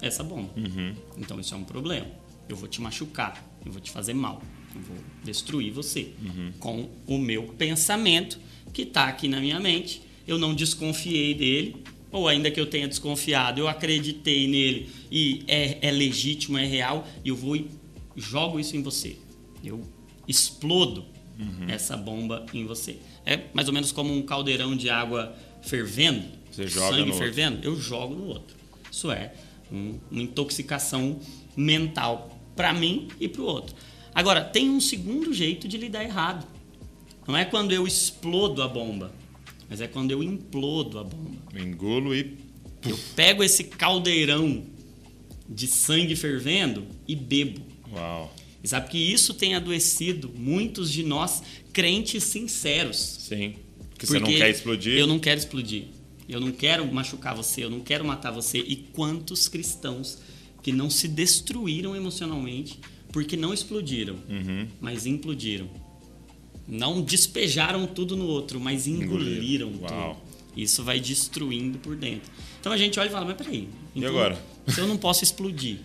essa 0.00 0.24
bomba. 0.24 0.50
Uhum. 0.56 0.94
Então 1.18 1.38
isso 1.38 1.52
é 1.52 1.58
um 1.58 1.64
problema. 1.64 2.06
Eu 2.48 2.56
vou 2.56 2.66
te 2.66 2.80
machucar, 2.80 3.44
eu 3.64 3.70
vou 3.70 3.80
te 3.80 3.90
fazer 3.90 4.14
mal, 4.14 4.42
eu 4.74 4.80
vou 4.80 4.96
destruir 5.22 5.70
você 5.70 6.14
Uhum. 6.24 6.52
com 6.58 6.88
o 7.06 7.18
meu 7.18 7.42
pensamento 7.58 8.40
que 8.72 8.82
está 8.82 9.04
aqui 9.04 9.28
na 9.28 9.38
minha 9.38 9.60
mente. 9.60 10.00
Eu 10.26 10.38
não 10.38 10.54
desconfiei 10.54 11.34
dele, 11.34 11.76
ou 12.10 12.26
ainda 12.26 12.50
que 12.50 12.58
eu 12.58 12.66
tenha 12.70 12.88
desconfiado, 12.88 13.60
eu 13.60 13.68
acreditei 13.68 14.48
nele 14.48 14.88
e 15.10 15.44
é, 15.46 15.88
é 15.88 15.90
legítimo, 15.90 16.56
é 16.56 16.64
real, 16.64 17.06
e 17.22 17.28
eu 17.28 17.36
vou 17.36 17.54
e 17.54 17.68
jogo 18.16 18.58
isso 18.58 18.74
em 18.74 18.82
você. 18.82 19.18
Eu 19.62 19.82
explodo 20.26 21.04
Uhum. 21.40 21.68
essa 21.68 21.96
bomba 21.96 22.44
em 22.52 22.66
você. 22.66 22.98
É 23.24 23.40
mais 23.54 23.66
ou 23.68 23.74
menos 23.74 23.92
como 23.92 24.14
um 24.14 24.22
caldeirão 24.22 24.76
de 24.76 24.90
água 24.90 25.34
fervendo, 25.62 26.24
Você 26.52 26.66
joga 26.66 26.88
sangue 26.96 27.00
no 27.08 27.12
outro. 27.14 27.18
fervendo, 27.18 27.64
eu 27.66 27.76
jogo 27.76 28.14
no 28.14 28.26
outro. 28.26 28.56
Isso 28.90 29.10
é 29.10 29.32
um- 29.72 29.98
uma 30.10 30.22
intoxicação 30.22 31.18
mental 31.56 32.38
para 32.56 32.72
mim 32.72 33.08
e 33.18 33.28
para 33.28 33.42
o 33.42 33.44
outro. 33.44 33.74
Agora, 34.14 34.42
tem 34.44 34.68
um 34.68 34.80
segundo 34.80 35.32
jeito 35.32 35.66
de 35.68 35.76
lidar 35.78 36.02
errado. 36.04 36.46
Não 37.26 37.36
é 37.36 37.44
quando 37.44 37.72
eu 37.72 37.86
explodo 37.86 38.60
a 38.62 38.68
bomba, 38.68 39.12
mas 39.68 39.80
é 39.80 39.86
quando 39.86 40.10
eu 40.10 40.22
implodo 40.22 40.98
a 40.98 41.04
bomba. 41.04 41.36
Eu 41.54 41.62
engulo 41.64 42.14
e. 42.14 42.36
Eu 42.86 42.98
pego 43.14 43.42
esse 43.44 43.64
caldeirão 43.64 44.64
de 45.48 45.66
sangue 45.66 46.16
fervendo 46.16 46.86
e 47.06 47.14
bebo. 47.14 47.60
Uau. 47.92 48.34
E 48.62 48.68
sabe 48.68 48.88
que 48.90 48.98
isso 48.98 49.32
tem 49.34 49.54
adoecido 49.54 50.30
muitos 50.34 50.90
de 50.92 51.02
nós 51.02 51.42
crentes 51.72 52.24
sinceros. 52.24 52.96
Sim. 52.96 53.54
Porque 53.90 54.06
você 54.06 54.18
não 54.20 54.28
quer 54.28 54.50
explodir. 54.50 54.98
Eu 54.98 55.06
não 55.06 55.18
quero 55.18 55.38
explodir. 55.38 55.84
Eu 56.28 56.40
não 56.40 56.52
quero 56.52 56.86
machucar 56.92 57.34
você, 57.34 57.64
eu 57.64 57.70
não 57.70 57.80
quero 57.80 58.04
matar 58.04 58.30
você. 58.30 58.58
E 58.58 58.76
quantos 58.76 59.48
cristãos 59.48 60.18
que 60.62 60.72
não 60.72 60.88
se 60.90 61.08
destruíram 61.08 61.96
emocionalmente 61.96 62.78
porque 63.12 63.36
não 63.36 63.52
explodiram, 63.52 64.16
Uhum. 64.28 64.68
mas 64.80 65.06
implodiram. 65.06 65.68
Não 66.68 67.02
despejaram 67.02 67.86
tudo 67.86 68.16
no 68.16 68.26
outro, 68.26 68.60
mas 68.60 68.86
engoliram. 68.86 69.72
Uau. 69.80 70.14
tudo. 70.14 70.30
Isso 70.56 70.82
vai 70.84 71.00
destruindo 71.00 71.78
por 71.78 71.96
dentro. 71.96 72.30
Então 72.60 72.70
a 72.72 72.76
gente 72.76 72.98
olha 73.00 73.08
e 73.08 73.10
fala, 73.10 73.24
mas 73.26 73.36
peraí. 73.36 73.68
então, 73.96 74.08
agora? 74.10 74.40
Se 74.68 74.78
eu 74.80 74.86
não 74.86 74.96
posso 74.96 75.24
explodir 75.24 75.78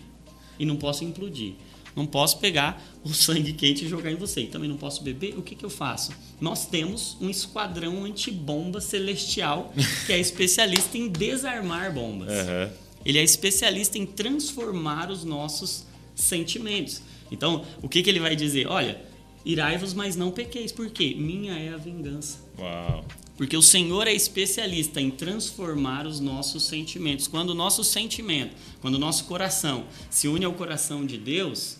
e 0.58 0.64
não 0.64 0.76
posso 0.76 1.02
implodir, 1.04 1.54
não 1.96 2.06
posso 2.06 2.38
pegar 2.38 2.80
o 3.02 3.14
sangue 3.14 3.54
quente 3.54 3.86
e 3.86 3.88
jogar 3.88 4.12
em 4.12 4.16
você 4.16 4.42
e 4.42 4.46
também 4.46 4.68
não 4.68 4.76
posso 4.76 5.02
beber, 5.02 5.38
o 5.38 5.42
que, 5.42 5.54
que 5.54 5.64
eu 5.64 5.70
faço? 5.70 6.12
Nós 6.38 6.66
temos 6.66 7.16
um 7.20 7.30
esquadrão 7.30 8.04
antibomba 8.04 8.80
celestial 8.80 9.72
que 10.04 10.12
é 10.12 10.18
especialista 10.20 10.98
em 10.98 11.08
desarmar 11.08 11.92
bombas. 11.92 12.28
Aham. 12.28 12.70
Ele 13.04 13.18
é 13.18 13.22
especialista 13.22 13.96
em 13.96 14.04
transformar 14.04 15.10
os 15.10 15.24
nossos 15.24 15.86
sentimentos. 16.14 17.00
Então, 17.30 17.64
o 17.80 17.88
que, 17.88 18.02
que 18.02 18.10
ele 18.10 18.18
vai 18.18 18.34
dizer? 18.34 18.66
Olha, 18.66 19.00
irai-vos, 19.44 19.94
mas 19.94 20.16
não 20.16 20.32
pequeis. 20.32 20.72
Por 20.72 20.90
quê? 20.90 21.14
Minha 21.16 21.52
é 21.52 21.72
a 21.72 21.76
vingança. 21.76 22.38
Uau. 22.58 23.04
Porque 23.36 23.56
o 23.56 23.62
Senhor 23.62 24.08
é 24.08 24.12
especialista 24.12 25.00
em 25.00 25.10
transformar 25.10 26.06
os 26.06 26.18
nossos 26.18 26.64
sentimentos. 26.64 27.28
Quando 27.28 27.50
o 27.50 27.54
nosso 27.54 27.84
sentimento, 27.84 28.56
quando 28.80 28.94
o 28.94 28.98
nosso 28.98 29.26
coração 29.26 29.84
se 30.10 30.26
une 30.26 30.44
ao 30.44 30.54
coração 30.54 31.06
de 31.06 31.18
Deus, 31.18 31.76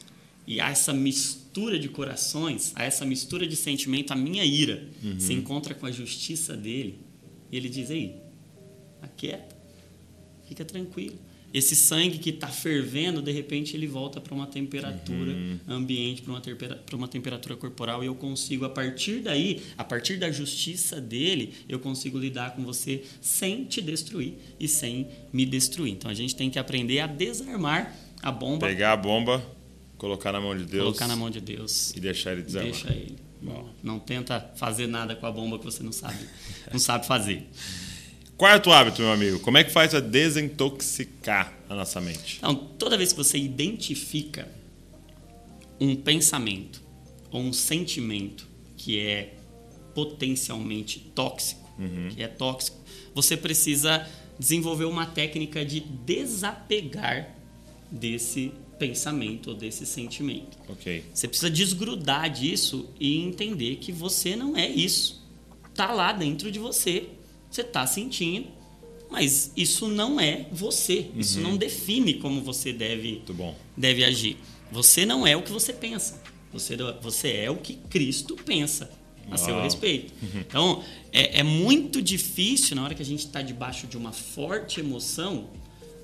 e 0.46 0.60
há 0.60 0.70
essa 0.70 0.92
mistura 0.92 1.78
de 1.78 1.88
corações, 1.88 2.72
há 2.74 2.84
essa 2.84 3.04
mistura 3.04 3.46
de 3.46 3.56
sentimento, 3.56 4.12
a 4.12 4.16
minha 4.16 4.44
ira 4.44 4.86
se 5.18 5.32
encontra 5.32 5.74
com 5.74 5.86
a 5.86 5.90
justiça 5.90 6.56
dele, 6.56 7.00
e 7.50 7.56
ele 7.56 7.68
diz: 7.68 7.90
Ei, 7.90 8.16
aquieta, 9.02 9.56
fica 10.48 10.64
tranquilo. 10.64 11.18
Esse 11.54 11.74
sangue 11.76 12.18
que 12.18 12.30
está 12.30 12.48
fervendo, 12.48 13.22
de 13.22 13.30
repente 13.32 13.74
ele 13.76 13.86
volta 13.86 14.20
para 14.20 14.34
uma 14.34 14.46
temperatura 14.46 15.32
ambiente, 15.66 16.20
para 16.20 16.32
uma, 16.32 16.40
tempera- 16.40 16.82
uma 16.92 17.08
temperatura 17.08 17.56
corporal, 17.56 18.02
e 18.02 18.08
eu 18.08 18.14
consigo, 18.14 18.64
a 18.64 18.68
partir 18.68 19.20
daí, 19.20 19.62
a 19.78 19.84
partir 19.84 20.18
da 20.18 20.30
justiça 20.30 21.00
dele, 21.00 21.54
eu 21.68 21.78
consigo 21.78 22.18
lidar 22.18 22.54
com 22.54 22.62
você 22.62 23.04
sem 23.22 23.64
te 23.64 23.80
destruir 23.80 24.34
e 24.60 24.68
sem 24.68 25.06
me 25.32 25.46
destruir. 25.46 25.92
Então 25.92 26.10
a 26.10 26.14
gente 26.14 26.34
tem 26.36 26.50
que 26.50 26.58
aprender 26.58 26.98
a 26.98 27.06
desarmar 27.06 27.96
a 28.22 28.30
bomba, 28.32 28.66
Pegar 28.66 28.92
a 28.92 28.96
bomba, 28.96 29.55
colocar 29.98 30.32
na 30.32 30.40
mão 30.40 30.56
de 30.56 30.64
Deus. 30.64 30.84
colocar 30.84 31.08
na 31.08 31.16
mão 31.16 31.30
de 31.30 31.40
Deus 31.40 31.92
E 31.94 32.00
deixar 32.00 32.32
ele 32.32 32.42
desarmar. 32.42 32.72
Deixa 32.72 32.92
ele. 32.92 33.16
Não, 33.40 33.68
não 33.82 33.98
tenta 33.98 34.40
fazer 34.56 34.86
nada 34.86 35.14
com 35.14 35.26
a 35.26 35.32
bomba 35.32 35.58
que 35.58 35.64
você 35.64 35.82
não 35.82 35.92
sabe, 35.92 36.18
não 36.72 36.78
sabe 36.78 37.06
fazer. 37.06 37.46
Quarto 38.36 38.70
hábito, 38.70 39.00
meu 39.02 39.12
amigo. 39.12 39.38
Como 39.40 39.56
é 39.56 39.64
que 39.64 39.70
faz 39.70 39.94
a 39.94 40.00
desintoxicar 40.00 41.56
a 41.68 41.74
nossa 41.74 42.00
mente? 42.00 42.36
Então, 42.38 42.54
toda 42.54 42.96
vez 42.96 43.12
que 43.12 43.18
você 43.18 43.38
identifica 43.38 44.48
um 45.80 45.94
pensamento 45.96 46.82
ou 47.30 47.40
um 47.40 47.52
sentimento 47.52 48.46
que 48.76 48.98
é 48.98 49.34
potencialmente 49.94 51.00
tóxico, 51.14 51.70
que 52.14 52.22
é 52.22 52.28
tóxico, 52.28 52.76
você 53.14 53.36
precisa 53.36 54.06
desenvolver 54.38 54.84
uma 54.84 55.06
técnica 55.06 55.64
de 55.64 55.80
desapegar 55.80 57.34
desse 57.90 58.52
pensamento 58.78 59.50
ou 59.50 59.54
desse 59.56 59.86
sentimento. 59.86 60.58
Ok. 60.68 61.04
Você 61.12 61.26
precisa 61.26 61.50
desgrudar 61.50 62.30
disso 62.30 62.88
e 63.00 63.16
entender 63.18 63.76
que 63.76 63.90
você 63.92 64.36
não 64.36 64.56
é 64.56 64.68
isso. 64.68 65.24
Tá 65.74 65.92
lá 65.92 66.12
dentro 66.12 66.50
de 66.50 66.58
você. 66.58 67.08
Você 67.50 67.64
tá 67.64 67.86
sentindo. 67.86 68.48
mas 69.10 69.52
isso 69.56 69.88
não 69.88 70.20
é 70.20 70.46
você. 70.50 71.06
Isso 71.16 71.40
não 71.40 71.56
define 71.56 72.14
como 72.14 72.40
você 72.42 72.72
deve, 72.72 73.22
deve 73.76 74.04
agir. 74.04 74.36
Você 74.72 75.06
não 75.06 75.26
é 75.26 75.36
o 75.36 75.42
que 75.42 75.52
você 75.52 75.72
pensa. 75.72 76.20
Você, 76.52 76.76
você 77.00 77.32
é 77.32 77.50
o 77.50 77.56
que 77.56 77.74
Cristo 77.88 78.34
pensa 78.36 78.90
a 79.30 79.36
seu 79.36 79.54
Uau. 79.54 79.62
respeito. 79.64 80.12
Então, 80.34 80.82
é, 81.12 81.40
é 81.40 81.42
muito 81.42 82.02
difícil, 82.02 82.76
na 82.76 82.82
hora 82.84 82.94
que 82.94 83.02
a 83.02 83.04
gente 83.04 83.20
está 83.20 83.42
debaixo 83.42 83.86
de 83.86 83.96
uma 83.96 84.12
forte 84.12 84.80
emoção, 84.80 85.48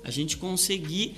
a 0.03 0.09
gente 0.11 0.37
conseguir 0.37 1.15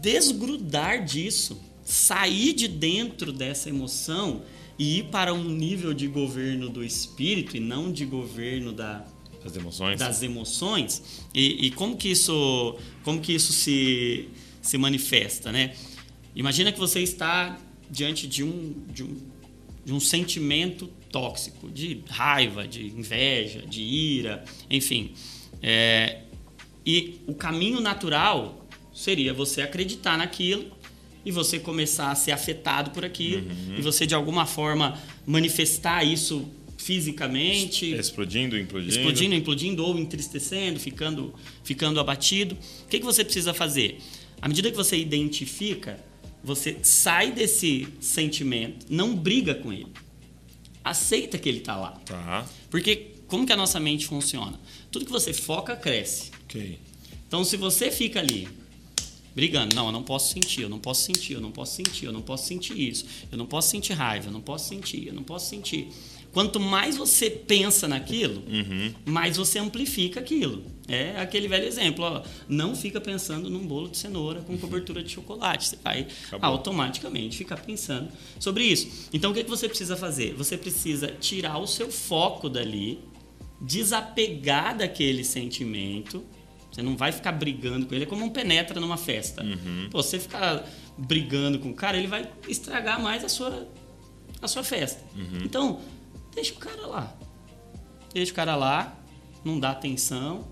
desgrudar 0.00 1.04
disso, 1.04 1.60
sair 1.84 2.52
de 2.52 2.68
dentro 2.68 3.32
dessa 3.32 3.68
emoção 3.68 4.42
e 4.78 4.98
ir 4.98 5.04
para 5.04 5.32
um 5.32 5.44
nível 5.44 5.94
de 5.94 6.06
governo 6.06 6.68
do 6.68 6.84
espírito 6.84 7.56
e 7.56 7.60
não 7.60 7.90
de 7.90 8.04
governo 8.04 8.72
da, 8.72 9.04
As 9.44 9.56
emoções. 9.56 9.98
das 9.98 10.22
emoções. 10.22 11.24
E, 11.34 11.66
e 11.66 11.70
como 11.70 11.96
que 11.96 12.08
isso 12.08 12.76
como 13.02 13.20
que 13.20 13.32
isso 13.32 13.52
se, 13.52 14.28
se 14.60 14.76
manifesta 14.76 15.50
né? 15.50 15.74
Imagina 16.34 16.70
que 16.70 16.78
você 16.78 17.00
está 17.00 17.58
diante 17.90 18.26
de 18.26 18.44
um, 18.44 18.74
de 18.92 19.02
um 19.02 19.16
de 19.84 19.92
um 19.92 20.00
sentimento 20.00 20.88
tóxico 21.12 21.70
de 21.70 22.02
raiva 22.08 22.66
de 22.66 22.88
inveja 22.88 23.62
de 23.62 23.80
ira 23.82 24.44
enfim. 24.68 25.14
É, 25.62 26.22
e 26.84 27.20
o 27.26 27.34
caminho 27.34 27.80
natural 27.80 28.65
seria 28.96 29.34
você 29.34 29.60
acreditar 29.60 30.16
naquilo 30.16 30.64
e 31.22 31.30
você 31.30 31.58
começar 31.58 32.10
a 32.10 32.14
ser 32.14 32.32
afetado 32.32 32.90
por 32.92 33.04
aquilo 33.04 33.46
e 33.76 33.82
você 33.82 34.06
de 34.06 34.14
alguma 34.14 34.46
forma 34.46 34.98
manifestar 35.26 36.02
isso 36.02 36.48
fisicamente 36.78 37.92
Explodindo, 37.94 38.56
implodindo. 38.58 38.94
explodindo, 38.94 39.34
implodindo 39.34 39.84
ou 39.84 39.98
entristecendo, 39.98 40.80
ficando, 40.80 41.34
ficando 41.62 42.00
abatido. 42.00 42.56
O 42.84 42.88
que, 42.88 42.98
que 42.98 43.04
você 43.04 43.22
precisa 43.22 43.52
fazer? 43.52 43.98
À 44.40 44.48
medida 44.48 44.70
que 44.70 44.76
você 44.76 44.96
identifica, 44.96 45.98
você 46.42 46.78
sai 46.82 47.32
desse 47.32 47.88
sentimento, 48.00 48.86
não 48.88 49.14
briga 49.14 49.54
com 49.54 49.72
ele. 49.72 49.88
Aceita 50.82 51.36
que 51.36 51.48
ele 51.48 51.58
está 51.58 51.76
lá. 51.76 51.92
Tá. 52.04 52.46
Porque 52.70 53.10
como 53.26 53.44
que 53.44 53.52
a 53.52 53.56
nossa 53.56 53.80
mente 53.80 54.06
funciona? 54.06 54.58
Tudo 54.90 55.04
que 55.04 55.12
você 55.12 55.32
foca, 55.32 55.74
cresce. 55.74 56.30
Ok. 56.44 56.78
Então, 57.26 57.42
se 57.42 57.56
você 57.56 57.90
fica 57.90 58.20
ali 58.20 58.48
brigando, 59.36 59.76
não, 59.76 59.86
eu 59.86 59.92
não 59.92 60.02
posso 60.02 60.32
sentir, 60.32 60.62
eu 60.62 60.68
não 60.68 60.78
posso 60.78 61.02
sentir, 61.02 61.34
eu 61.34 61.40
não 61.42 61.52
posso 61.52 61.76
sentir, 61.76 62.06
eu 62.06 62.12
não 62.12 62.22
posso 62.22 62.46
sentir 62.46 62.80
isso, 62.80 63.04
eu 63.30 63.36
não 63.36 63.44
posso 63.44 63.68
sentir 63.70 63.92
raiva, 63.92 64.28
eu 64.28 64.32
não 64.32 64.40
posso 64.40 64.66
sentir, 64.68 65.06
eu 65.06 65.12
não 65.12 65.22
posso 65.22 65.50
sentir. 65.50 65.88
Quanto 66.32 66.58
mais 66.58 66.96
você 66.96 67.30
pensa 67.30 67.86
naquilo, 67.88 68.42
mais 69.04 69.36
você 69.36 69.58
amplifica 69.58 70.20
aquilo. 70.20 70.64
É 70.88 71.18
aquele 71.18 71.48
velho 71.48 71.66
exemplo, 71.66 72.04
ó, 72.04 72.22
não 72.48 72.76
fica 72.76 73.00
pensando 73.00 73.48
num 73.48 73.66
bolo 73.66 73.88
de 73.88 73.96
cenoura 73.96 74.40
com 74.42 74.56
cobertura 74.58 75.02
de 75.02 75.10
chocolate. 75.10 75.68
Você 75.68 75.76
vai 75.82 76.06
Acabou. 76.26 76.50
automaticamente 76.50 77.38
ficar 77.38 77.56
pensando 77.58 78.10
sobre 78.38 78.64
isso. 78.64 79.08
Então, 79.12 79.30
o 79.30 79.34
que, 79.34 79.44
que 79.44 79.50
você 79.50 79.66
precisa 79.68 79.96
fazer? 79.96 80.34
Você 80.34 80.58
precisa 80.58 81.08
tirar 81.08 81.58
o 81.58 81.66
seu 81.66 81.90
foco 81.90 82.48
dali, 82.50 83.00
desapegar 83.60 84.76
daquele 84.76 85.24
sentimento. 85.24 86.22
Você 86.70 86.82
não 86.82 86.96
vai 86.96 87.10
ficar 87.12 87.32
brigando 87.32 87.86
com 87.86 87.94
ele. 87.94 88.04
É 88.04 88.06
como 88.06 88.24
um 88.24 88.30
penetra 88.30 88.80
numa 88.80 88.96
festa. 88.96 89.42
Pô, 89.90 90.02
você 90.02 90.18
ficar 90.18 90.68
brigando 90.98 91.58
com 91.58 91.70
o 91.70 91.74
cara, 91.74 91.96
ele 91.96 92.06
vai 92.06 92.30
estragar 92.48 93.00
mais 93.00 93.24
a 93.24 93.28
sua, 93.28 93.66
a 94.40 94.48
sua 94.48 94.62
festa. 94.62 95.02
Então, 95.44 95.80
deixa 96.34 96.52
o 96.52 96.56
cara 96.56 96.86
lá. 96.86 97.16
Deixa 98.12 98.32
o 98.32 98.34
cara 98.34 98.56
lá, 98.56 98.98
não 99.44 99.58
dá 99.58 99.70
atenção. 99.70 100.46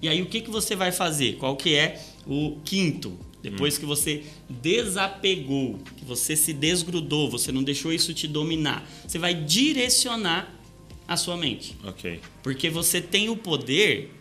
E 0.00 0.08
aí, 0.08 0.20
o 0.20 0.26
que, 0.26 0.40
que 0.40 0.50
você 0.50 0.74
vai 0.74 0.90
fazer? 0.90 1.36
Qual 1.36 1.56
que 1.56 1.74
é 1.74 2.02
o 2.26 2.58
quinto? 2.64 3.18
Depois 3.42 3.76
que 3.76 3.84
você 3.84 4.24
desapegou, 4.48 5.78
que 5.96 6.04
você 6.04 6.36
se 6.36 6.52
desgrudou, 6.52 7.28
você 7.28 7.50
não 7.50 7.62
deixou 7.62 7.92
isso 7.92 8.14
te 8.14 8.28
dominar, 8.28 8.88
você 9.06 9.18
vai 9.18 9.34
direcionar 9.34 10.54
a 11.08 11.16
sua 11.16 11.36
mente. 11.36 11.76
Ok. 11.84 12.20
Porque 12.42 12.70
você 12.70 13.00
tem 13.00 13.28
o 13.28 13.36
poder, 13.36 14.12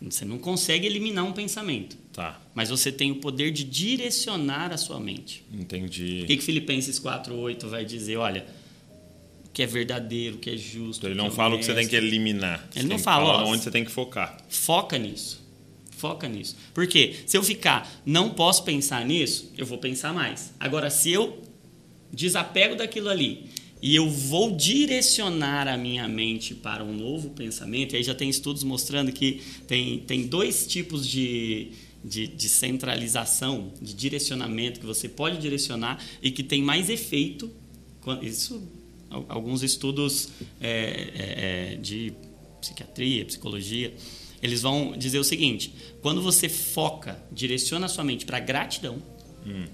você 0.00 0.24
não 0.24 0.38
consegue 0.38 0.86
eliminar 0.86 1.24
um 1.24 1.32
pensamento, 1.32 1.96
Tá. 2.12 2.40
mas 2.54 2.70
você 2.70 2.90
tem 2.90 3.10
o 3.10 3.16
poder 3.16 3.50
de 3.50 3.64
direcionar 3.64 4.72
a 4.72 4.76
sua 4.76 4.98
mente. 5.00 5.44
Entendi. 5.52 6.20
O 6.24 6.26
que, 6.26 6.36
que 6.38 6.42
Filipenses 6.42 6.98
4,8 6.98 7.66
vai 7.68 7.84
dizer? 7.84 8.16
Olha, 8.16 8.46
o 9.44 9.50
que 9.50 9.62
é 9.62 9.66
verdadeiro, 9.66 10.36
o 10.36 10.38
que 10.38 10.50
é 10.50 10.56
justo. 10.56 11.06
Ele 11.06 11.14
não 11.14 11.26
é 11.26 11.30
fala 11.30 11.54
o 11.54 11.58
que 11.58 11.64
você 11.64 11.74
tem 11.74 11.86
que 11.86 11.96
eliminar. 11.96 12.66
Você 12.70 12.78
Ele 12.78 12.88
não 12.88 12.98
fala, 12.98 13.26
falar 13.26 13.44
ó, 13.44 13.48
onde 13.48 13.62
você 13.62 13.70
tem 13.70 13.84
que 13.84 13.90
focar. 13.90 14.38
Foca 14.48 14.96
nisso. 14.96 15.40
Foca 15.90 16.26
nisso. 16.28 16.56
Porque 16.72 17.16
se 17.26 17.36
eu 17.36 17.42
ficar, 17.42 18.00
não 18.06 18.30
posso 18.30 18.62
pensar 18.64 19.04
nisso, 19.04 19.52
eu 19.58 19.66
vou 19.66 19.76
pensar 19.76 20.14
mais. 20.14 20.54
Agora, 20.58 20.88
se 20.88 21.10
eu 21.12 21.42
desapego 22.12 22.74
daquilo 22.74 23.08
ali 23.10 23.46
e 23.82 23.94
eu 23.96 24.08
vou 24.10 24.50
direcionar 24.50 25.66
a 25.68 25.76
minha 25.76 26.06
mente 26.06 26.54
para 26.54 26.84
um 26.84 26.92
novo 26.92 27.30
pensamento, 27.30 27.94
e 27.94 27.96
aí 27.96 28.02
já 28.02 28.14
tem 28.14 28.28
estudos 28.28 28.62
mostrando 28.62 29.10
que 29.12 29.40
tem, 29.66 30.00
tem 30.00 30.26
dois 30.26 30.66
tipos 30.66 31.06
de, 31.06 31.68
de, 32.04 32.26
de 32.26 32.48
centralização, 32.48 33.72
de 33.80 33.94
direcionamento 33.94 34.80
que 34.80 34.86
você 34.86 35.08
pode 35.08 35.38
direcionar 35.38 36.02
e 36.22 36.30
que 36.30 36.42
tem 36.42 36.62
mais 36.62 36.90
efeito. 36.90 37.50
Isso, 38.22 38.62
al- 39.08 39.26
alguns 39.28 39.62
estudos 39.62 40.28
é, 40.60 40.70
é, 40.70 41.72
é, 41.72 41.76
de 41.76 42.12
psiquiatria, 42.60 43.24
psicologia, 43.24 43.94
eles 44.42 44.62
vão 44.62 44.94
dizer 44.96 45.18
o 45.18 45.24
seguinte: 45.24 45.72
quando 46.02 46.20
você 46.22 46.48
foca, 46.48 47.22
direciona 47.32 47.86
a 47.86 47.88
sua 47.88 48.04
mente 48.04 48.24
para 48.26 48.40
gratidão, 48.40 49.02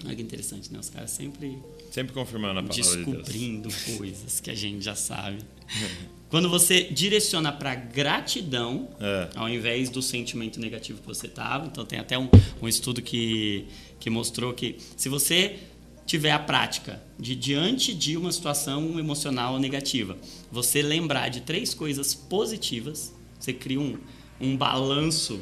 olha 0.04 0.14
que 0.14 0.22
interessante, 0.22 0.72
né? 0.72 0.78
Os 0.78 0.88
caras 0.90 1.10
sempre 1.10 1.58
Sempre 1.90 2.12
confirmando 2.12 2.58
a 2.58 2.62
palavra 2.62 2.74
de 2.74 2.82
descobrindo 2.82 3.68
coisas 3.96 4.40
que 4.40 4.50
a 4.50 4.54
gente 4.54 4.84
já 4.84 4.94
sabe. 4.94 5.38
Quando 6.28 6.48
você 6.50 6.82
direciona 6.84 7.52
para 7.52 7.74
gratidão, 7.74 8.88
É. 9.00 9.28
ao 9.36 9.48
invés 9.48 9.88
do 9.88 10.02
sentimento 10.02 10.58
negativo 10.58 11.00
que 11.00 11.06
você 11.06 11.26
estava, 11.26 11.66
então 11.66 11.84
tem 11.84 11.98
até 11.98 12.18
um, 12.18 12.28
um 12.60 12.66
estudo 12.68 13.00
que, 13.00 13.66
que 14.00 14.10
mostrou 14.10 14.52
que 14.52 14.76
se 14.96 15.08
você 15.08 15.56
tiver 16.04 16.32
a 16.32 16.38
prática 16.38 17.02
de 17.18 17.34
diante 17.34 17.94
de 17.94 18.16
uma 18.16 18.30
situação 18.32 18.98
emocional 18.98 19.58
negativa, 19.58 20.16
você 20.50 20.82
lembrar 20.82 21.28
de 21.28 21.40
três 21.42 21.74
coisas 21.74 22.14
positivas, 22.14 23.12
você 23.38 23.52
cria 23.52 23.80
um, 23.80 23.96
um 24.40 24.56
balanço 24.56 25.40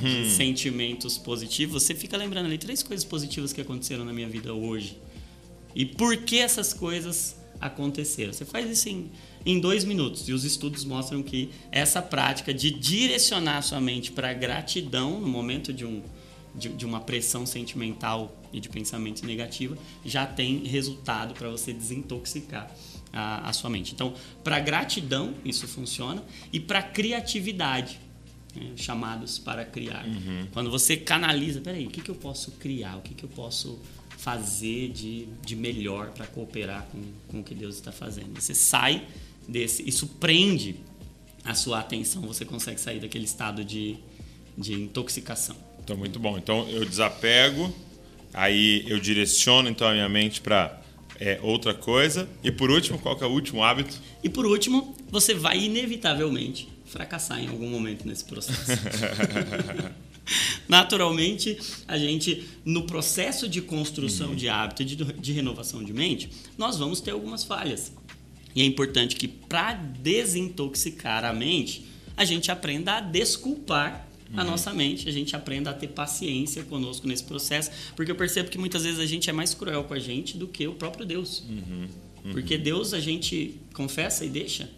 de 0.00 0.30
sentimentos 0.30 1.18
positivos, 1.18 1.82
você 1.82 1.94
fica 1.94 2.16
lembrando 2.16 2.46
ali 2.46 2.58
três 2.58 2.82
coisas 2.82 3.04
positivas 3.04 3.52
que 3.52 3.60
aconteceram 3.60 4.04
na 4.04 4.12
minha 4.12 4.28
vida 4.28 4.52
hoje. 4.52 4.98
E 5.74 5.84
por 5.84 6.16
que 6.18 6.38
essas 6.38 6.72
coisas 6.72 7.36
aconteceram? 7.60 8.32
Você 8.32 8.44
faz 8.44 8.70
isso 8.70 8.88
em, 8.88 9.10
em 9.44 9.60
dois 9.60 9.84
minutos. 9.84 10.28
E 10.28 10.32
os 10.32 10.44
estudos 10.44 10.84
mostram 10.84 11.22
que 11.22 11.50
essa 11.70 12.02
prática 12.02 12.52
de 12.52 12.70
direcionar 12.70 13.58
a 13.58 13.62
sua 13.62 13.80
mente 13.80 14.12
para 14.12 14.32
gratidão 14.32 15.20
no 15.20 15.28
momento 15.28 15.72
de, 15.72 15.84
um, 15.84 16.02
de, 16.54 16.68
de 16.70 16.84
uma 16.84 17.00
pressão 17.00 17.46
sentimental 17.46 18.36
e 18.52 18.60
de 18.60 18.68
pensamento 18.68 19.24
negativo 19.24 19.76
já 20.04 20.26
tem 20.26 20.64
resultado 20.64 21.34
para 21.34 21.48
você 21.48 21.72
desintoxicar 21.72 22.70
a, 23.12 23.48
a 23.48 23.52
sua 23.52 23.70
mente. 23.70 23.92
Então, 23.92 24.14
para 24.42 24.58
gratidão, 24.58 25.34
isso 25.44 25.66
funciona. 25.68 26.22
E 26.52 26.58
para 26.58 26.82
criatividade, 26.82 28.00
né, 28.54 28.72
chamados 28.76 29.38
para 29.38 29.64
criar. 29.64 30.04
Quando 30.52 30.70
você 30.70 30.96
canaliza, 30.96 31.60
peraí, 31.60 31.86
o 31.86 31.90
que, 31.90 32.00
que 32.00 32.10
eu 32.10 32.14
posso 32.14 32.52
criar? 32.52 32.96
O 32.96 33.02
que, 33.02 33.14
que 33.14 33.24
eu 33.24 33.28
posso 33.28 33.78
fazer 34.18 34.90
de, 34.90 35.26
de 35.44 35.56
melhor 35.56 36.10
para 36.10 36.26
cooperar 36.26 36.86
com, 36.92 37.00
com 37.28 37.40
o 37.40 37.44
que 37.44 37.54
Deus 37.54 37.76
está 37.76 37.90
fazendo? 37.90 38.40
Você 38.40 38.54
sai 38.54 39.06
desse, 39.48 39.86
isso 39.88 40.06
prende 40.06 40.76
a 41.44 41.54
sua 41.54 41.80
atenção, 41.80 42.22
você 42.22 42.44
consegue 42.44 42.80
sair 42.80 43.00
daquele 43.00 43.24
estado 43.24 43.64
de, 43.64 43.96
de 44.56 44.74
intoxicação. 44.74 45.56
Então, 45.82 45.96
muito 45.96 46.18
bom. 46.20 46.38
Então, 46.38 46.68
eu 46.68 46.84
desapego, 46.84 47.74
aí 48.32 48.84
eu 48.86 49.00
direciono 49.00 49.68
então 49.68 49.88
a 49.88 49.92
minha 49.92 50.08
mente 50.08 50.40
para 50.40 50.80
é, 51.18 51.40
outra 51.42 51.74
coisa. 51.74 52.28
E 52.44 52.52
por 52.52 52.70
último, 52.70 52.98
qual 52.98 53.16
que 53.16 53.24
é 53.24 53.26
o 53.26 53.30
último 53.30 53.62
hábito? 53.62 54.00
E 54.22 54.28
por 54.28 54.46
último, 54.46 54.94
você 55.10 55.34
vai 55.34 55.58
inevitavelmente 55.58 56.71
fracassar 56.92 57.42
em 57.42 57.48
algum 57.48 57.68
momento 57.68 58.06
nesse 58.06 58.24
processo. 58.24 58.70
Naturalmente, 60.68 61.58
a 61.88 61.98
gente, 61.98 62.46
no 62.64 62.84
processo 62.84 63.48
de 63.48 63.60
construção 63.60 64.36
de 64.36 64.48
hábito 64.48 64.82
e 64.82 64.84
de, 64.84 64.96
de 64.96 65.32
renovação 65.32 65.82
de 65.82 65.92
mente, 65.92 66.30
nós 66.56 66.78
vamos 66.78 67.00
ter 67.00 67.10
algumas 67.10 67.42
falhas. 67.42 67.92
E 68.54 68.62
é 68.62 68.64
importante 68.64 69.16
que, 69.16 69.26
para 69.26 69.72
desintoxicar 69.74 71.24
a 71.24 71.32
mente, 71.32 71.86
a 72.16 72.24
gente 72.24 72.52
aprenda 72.52 72.98
a 72.98 73.00
desculpar 73.00 74.06
a 74.34 74.44
nossa 74.44 74.72
mente, 74.72 75.08
a 75.08 75.12
gente 75.12 75.36
aprenda 75.36 75.70
a 75.70 75.74
ter 75.74 75.88
paciência 75.88 76.62
conosco 76.62 77.06
nesse 77.06 77.24
processo, 77.24 77.70
porque 77.94 78.10
eu 78.10 78.16
percebo 78.16 78.48
que 78.48 78.56
muitas 78.56 78.84
vezes 78.84 78.98
a 78.98 79.06
gente 79.06 79.28
é 79.28 79.32
mais 79.32 79.52
cruel 79.52 79.84
com 79.84 79.94
a 79.94 79.98
gente 79.98 80.38
do 80.38 80.46
que 80.46 80.66
o 80.66 80.74
próprio 80.74 81.04
Deus. 81.04 81.42
Porque 82.30 82.56
Deus 82.56 82.94
a 82.94 83.00
gente 83.00 83.60
confessa 83.74 84.24
e 84.24 84.28
deixa. 84.28 84.70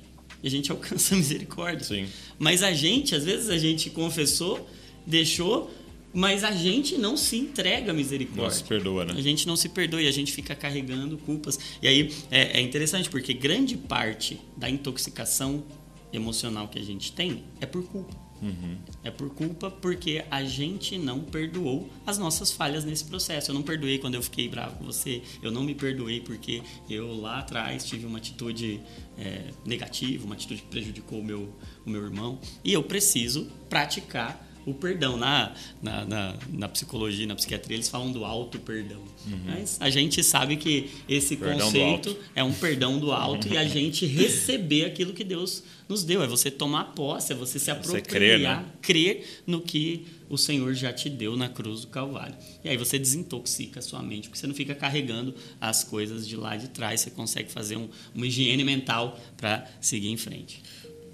E 0.45 0.47
a 0.47 0.51
gente 0.51 0.71
alcança 0.71 1.15
a 1.15 1.19
misericórdia. 1.19 1.85
Sim. 1.85 2.07
Mas 2.39 2.63
a 2.63 2.71
gente, 2.73 3.15
às 3.15 3.25
vezes 3.25 3.49
a 3.49 3.57
gente 3.57 3.89
confessou, 3.89 4.69
deixou, 5.07 5.71
mas 6.13 6.45
a 6.45 6.53
gente 6.53 6.99
não 6.99 7.17
se 7.17 7.39
entrega 7.39 7.91
à 7.91 7.95
misericórdia. 7.95 8.45
Não 8.45 8.51
se 8.51 8.63
perdoa, 8.63 9.05
né? 9.07 9.15
A 9.17 9.23
gente 9.23 9.47
não 9.47 9.57
se 9.57 9.71
perdoa 9.71 10.03
e 10.03 10.07
a 10.07 10.13
gente 10.13 10.33
fica 10.33 10.55
carregando 10.55 11.17
culpas. 11.17 11.59
E 11.81 11.89
aí 11.89 12.13
é, 12.31 12.59
é 12.59 12.61
interessante 12.61 13.09
porque 13.09 13.33
grande 13.33 13.75
parte 13.75 14.39
da 14.55 14.69
intoxicação 14.69 15.65
emocional 16.13 16.69
que 16.69 16.79
a 16.79 16.85
gente 16.85 17.11
tem 17.11 17.43
é 17.59 17.65
por 17.65 17.83
culpa. 17.85 18.15
Uhum. 18.45 18.77
É 19.03 19.11
por 19.11 19.31
culpa 19.31 19.71
porque 19.71 20.23
a 20.31 20.45
gente 20.45 20.99
não 20.99 21.21
perdoou 21.21 21.89
as 22.07 22.19
nossas 22.19 22.53
falhas 22.53 22.85
nesse 22.85 23.05
processo. 23.05 23.51
Eu 23.51 23.55
não 23.55 23.63
perdoei 23.63 23.99
quando 23.99 24.17
eu 24.17 24.23
fiquei 24.23 24.49
bravo 24.51 24.77
com 24.77 24.85
você. 24.85 25.23
Eu 25.43 25.51
não 25.51 25.63
me 25.63 25.75
perdoei 25.75 26.21
porque 26.21 26.63
eu 26.89 27.15
lá 27.15 27.39
atrás 27.39 27.87
tive 27.87 28.05
uma 28.05 28.19
atitude 28.19 28.83
é, 29.17 29.51
negativa, 29.65 30.27
uma 30.27 30.35
atitude 30.35 30.61
que 30.61 30.69
prejudicou 30.69 31.21
o 31.21 31.25
meu, 31.25 31.49
o 31.87 31.91
meu 31.91 32.05
irmão. 32.05 32.39
E 32.63 32.71
eu 32.71 32.83
preciso 32.83 33.51
praticar 33.71 34.44
o 34.67 34.75
perdão. 34.75 35.17
Na, 35.17 35.53
na, 35.83 36.05
na, 36.05 36.37
na 36.53 36.69
psicologia, 36.69 37.27
na 37.27 37.35
psiquiatria, 37.35 37.77
eles 37.77 37.89
falam 37.89 38.11
do 38.13 38.25
auto 38.25 38.59
perdão. 38.59 39.03
Mas 39.47 39.79
a 39.81 39.89
gente 39.91 40.23
sabe 40.23 40.57
que 40.57 40.91
esse 41.09 41.37
Perdão 41.37 41.67
conceito 41.67 42.11
alto. 42.11 42.17
é 42.35 42.45
um 42.45 42.53
perdão 42.53 42.99
do 42.99 43.13
alto 43.13 43.49
e 43.49 43.57
a 43.57 43.67
gente 43.67 44.05
receber 44.07 44.85
aquilo 44.85 45.13
que 45.13 45.25
Deus 45.25 45.63
nos 45.89 46.05
deu. 46.05 46.23
É 46.23 46.27
você 46.27 46.51
tomar 46.51 46.93
posse, 46.95 47.33
é 47.33 47.37
você 47.37 47.59
se 47.59 47.71
apropriar, 47.71 48.05
crer, 48.05 48.41
né? 48.41 48.67
crer 48.83 49.43
no 49.47 49.61
que 49.61 50.07
o 50.29 50.37
Senhor 50.37 50.73
já 50.75 50.93
te 50.93 51.09
deu 51.09 51.37
na 51.37 51.49
cruz 51.49 51.83
do 51.83 51.89
Calvário. 51.89 52.35
E 52.63 52.69
aí 52.69 52.77
você 52.77 52.99
desintoxica 52.99 53.81
a 53.81 53.83
sua 53.83 54.03
mente, 54.03 54.29
porque 54.29 54.39
você 54.39 54.47
não 54.47 54.55
fica 54.55 54.75
carregando 54.75 55.35
as 55.61 55.85
coisas 55.85 56.27
de 56.27 56.37
lá 56.37 56.57
de 56.57 56.69
trás, 56.69 57.01
você 57.01 57.11
consegue 57.11 57.51
fazer 57.51 57.77
um, 57.77 57.89
uma 58.15 58.27
higiene 58.27 58.65
mental 58.65 59.19
para 59.37 59.67
seguir 59.81 60.09
em 60.09 60.17
frente. 60.17 60.63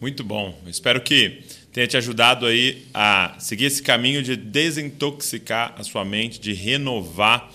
Muito 0.00 0.24
bom. 0.24 0.58
Espero 0.66 1.02
que 1.02 1.42
tenha 1.72 1.86
te 1.86 1.96
ajudado 1.96 2.46
aí 2.46 2.86
a 2.92 3.36
seguir 3.38 3.66
esse 3.66 3.82
caminho 3.82 4.22
de 4.22 4.36
desintoxicar 4.36 5.74
a 5.76 5.84
sua 5.84 6.04
mente, 6.04 6.40
de 6.40 6.52
renovar 6.52 7.50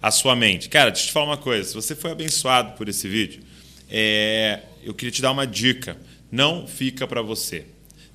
a 0.00 0.10
sua 0.10 0.34
mente. 0.34 0.68
Cara, 0.68 0.90
deixa 0.90 1.04
eu 1.04 1.08
te 1.08 1.12
falar 1.12 1.26
uma 1.26 1.36
coisa. 1.36 1.68
Se 1.68 1.74
você 1.74 1.94
foi 1.94 2.10
abençoado 2.10 2.76
por 2.76 2.88
esse 2.88 3.08
vídeo, 3.08 3.42
é, 3.90 4.60
eu 4.82 4.94
queria 4.94 5.12
te 5.12 5.20
dar 5.20 5.32
uma 5.32 5.46
dica. 5.46 5.96
Não 6.30 6.66
fica 6.66 7.06
para 7.06 7.22
você. 7.22 7.64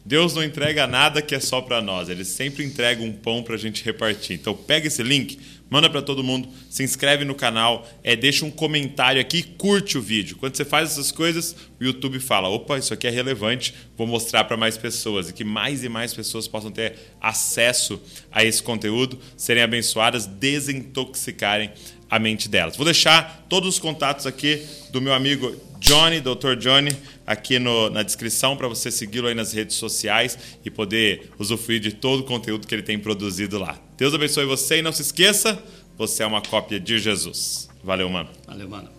Deus 0.05 0.33
não 0.33 0.43
entrega 0.43 0.85
nada 0.85 1.21
que 1.21 1.33
é 1.33 1.39
só 1.39 1.61
para 1.61 1.81
nós. 1.81 2.09
Ele 2.09 2.25
sempre 2.25 2.63
entrega 2.63 3.01
um 3.01 3.13
pão 3.13 3.41
para 3.41 3.55
a 3.55 3.57
gente 3.57 3.83
repartir. 3.83 4.37
Então 4.37 4.53
pega 4.53 4.87
esse 4.87 5.01
link, 5.01 5.39
manda 5.69 5.89
para 5.89 6.01
todo 6.01 6.23
mundo, 6.23 6.49
se 6.69 6.83
inscreve 6.83 7.23
no 7.23 7.33
canal, 7.33 7.87
é, 8.03 8.15
deixa 8.15 8.45
um 8.45 8.51
comentário 8.51 9.21
aqui, 9.21 9.41
curte 9.41 9.97
o 9.97 10.01
vídeo. 10.01 10.35
Quando 10.35 10.55
você 10.57 10.65
faz 10.65 10.91
essas 10.91 11.11
coisas, 11.11 11.55
o 11.79 11.83
YouTube 11.83 12.19
fala: 12.19 12.49
opa, 12.49 12.77
isso 12.77 12.93
aqui 12.93 13.07
é 13.07 13.09
relevante, 13.09 13.73
vou 13.97 14.05
mostrar 14.05 14.43
para 14.43 14.57
mais 14.57 14.77
pessoas 14.77 15.29
e 15.29 15.33
que 15.33 15.45
mais 15.45 15.83
e 15.83 15.89
mais 15.89 16.13
pessoas 16.13 16.47
possam 16.47 16.69
ter 16.69 16.95
acesso 17.21 18.01
a 18.29 18.43
esse 18.43 18.61
conteúdo, 18.61 19.17
serem 19.37 19.63
abençoadas, 19.63 20.25
desintoxicarem 20.25 21.71
a 22.09 22.19
mente 22.19 22.47
delas. 22.47 22.75
Vou 22.75 22.85
deixar 22.85 23.45
todos 23.49 23.69
os 23.69 23.79
contatos 23.79 24.27
aqui 24.27 24.63
do 24.91 25.01
meu 25.01 25.13
amigo 25.13 25.55
Johnny, 25.79 26.21
Dr. 26.21 26.55
Johnny, 26.59 26.95
aqui 27.25 27.59
no- 27.59 27.89
na 27.89 28.03
descrição 28.03 28.55
para 28.57 28.67
você 28.67 28.91
segui-lo 28.91 29.27
aí 29.27 29.33
nas 29.35 29.53
redes 29.53 29.75
sociais 29.77 30.37
e 30.63 30.69
poder 30.69 31.29
usufruir 31.39 31.79
de 31.79 31.91
todo 31.93 32.21
o 32.21 32.23
conteúdo 32.23 32.67
que 32.67 32.73
ele 32.75 32.83
tem 32.83 32.99
produzido 32.99 33.57
lá. 33.57 33.79
Deus 33.97 34.13
abençoe 34.13 34.45
você 34.45 34.79
e 34.79 34.81
não 34.81 34.91
se 34.91 35.01
esqueça, 35.01 35.61
você 35.97 36.23
é 36.23 36.25
uma 36.25 36.41
cópia 36.41 36.79
de 36.79 36.97
Jesus. 36.99 37.69
Valeu, 37.83 38.09
mano. 38.09 38.29
Valeu, 38.47 38.67
mano. 38.69 38.89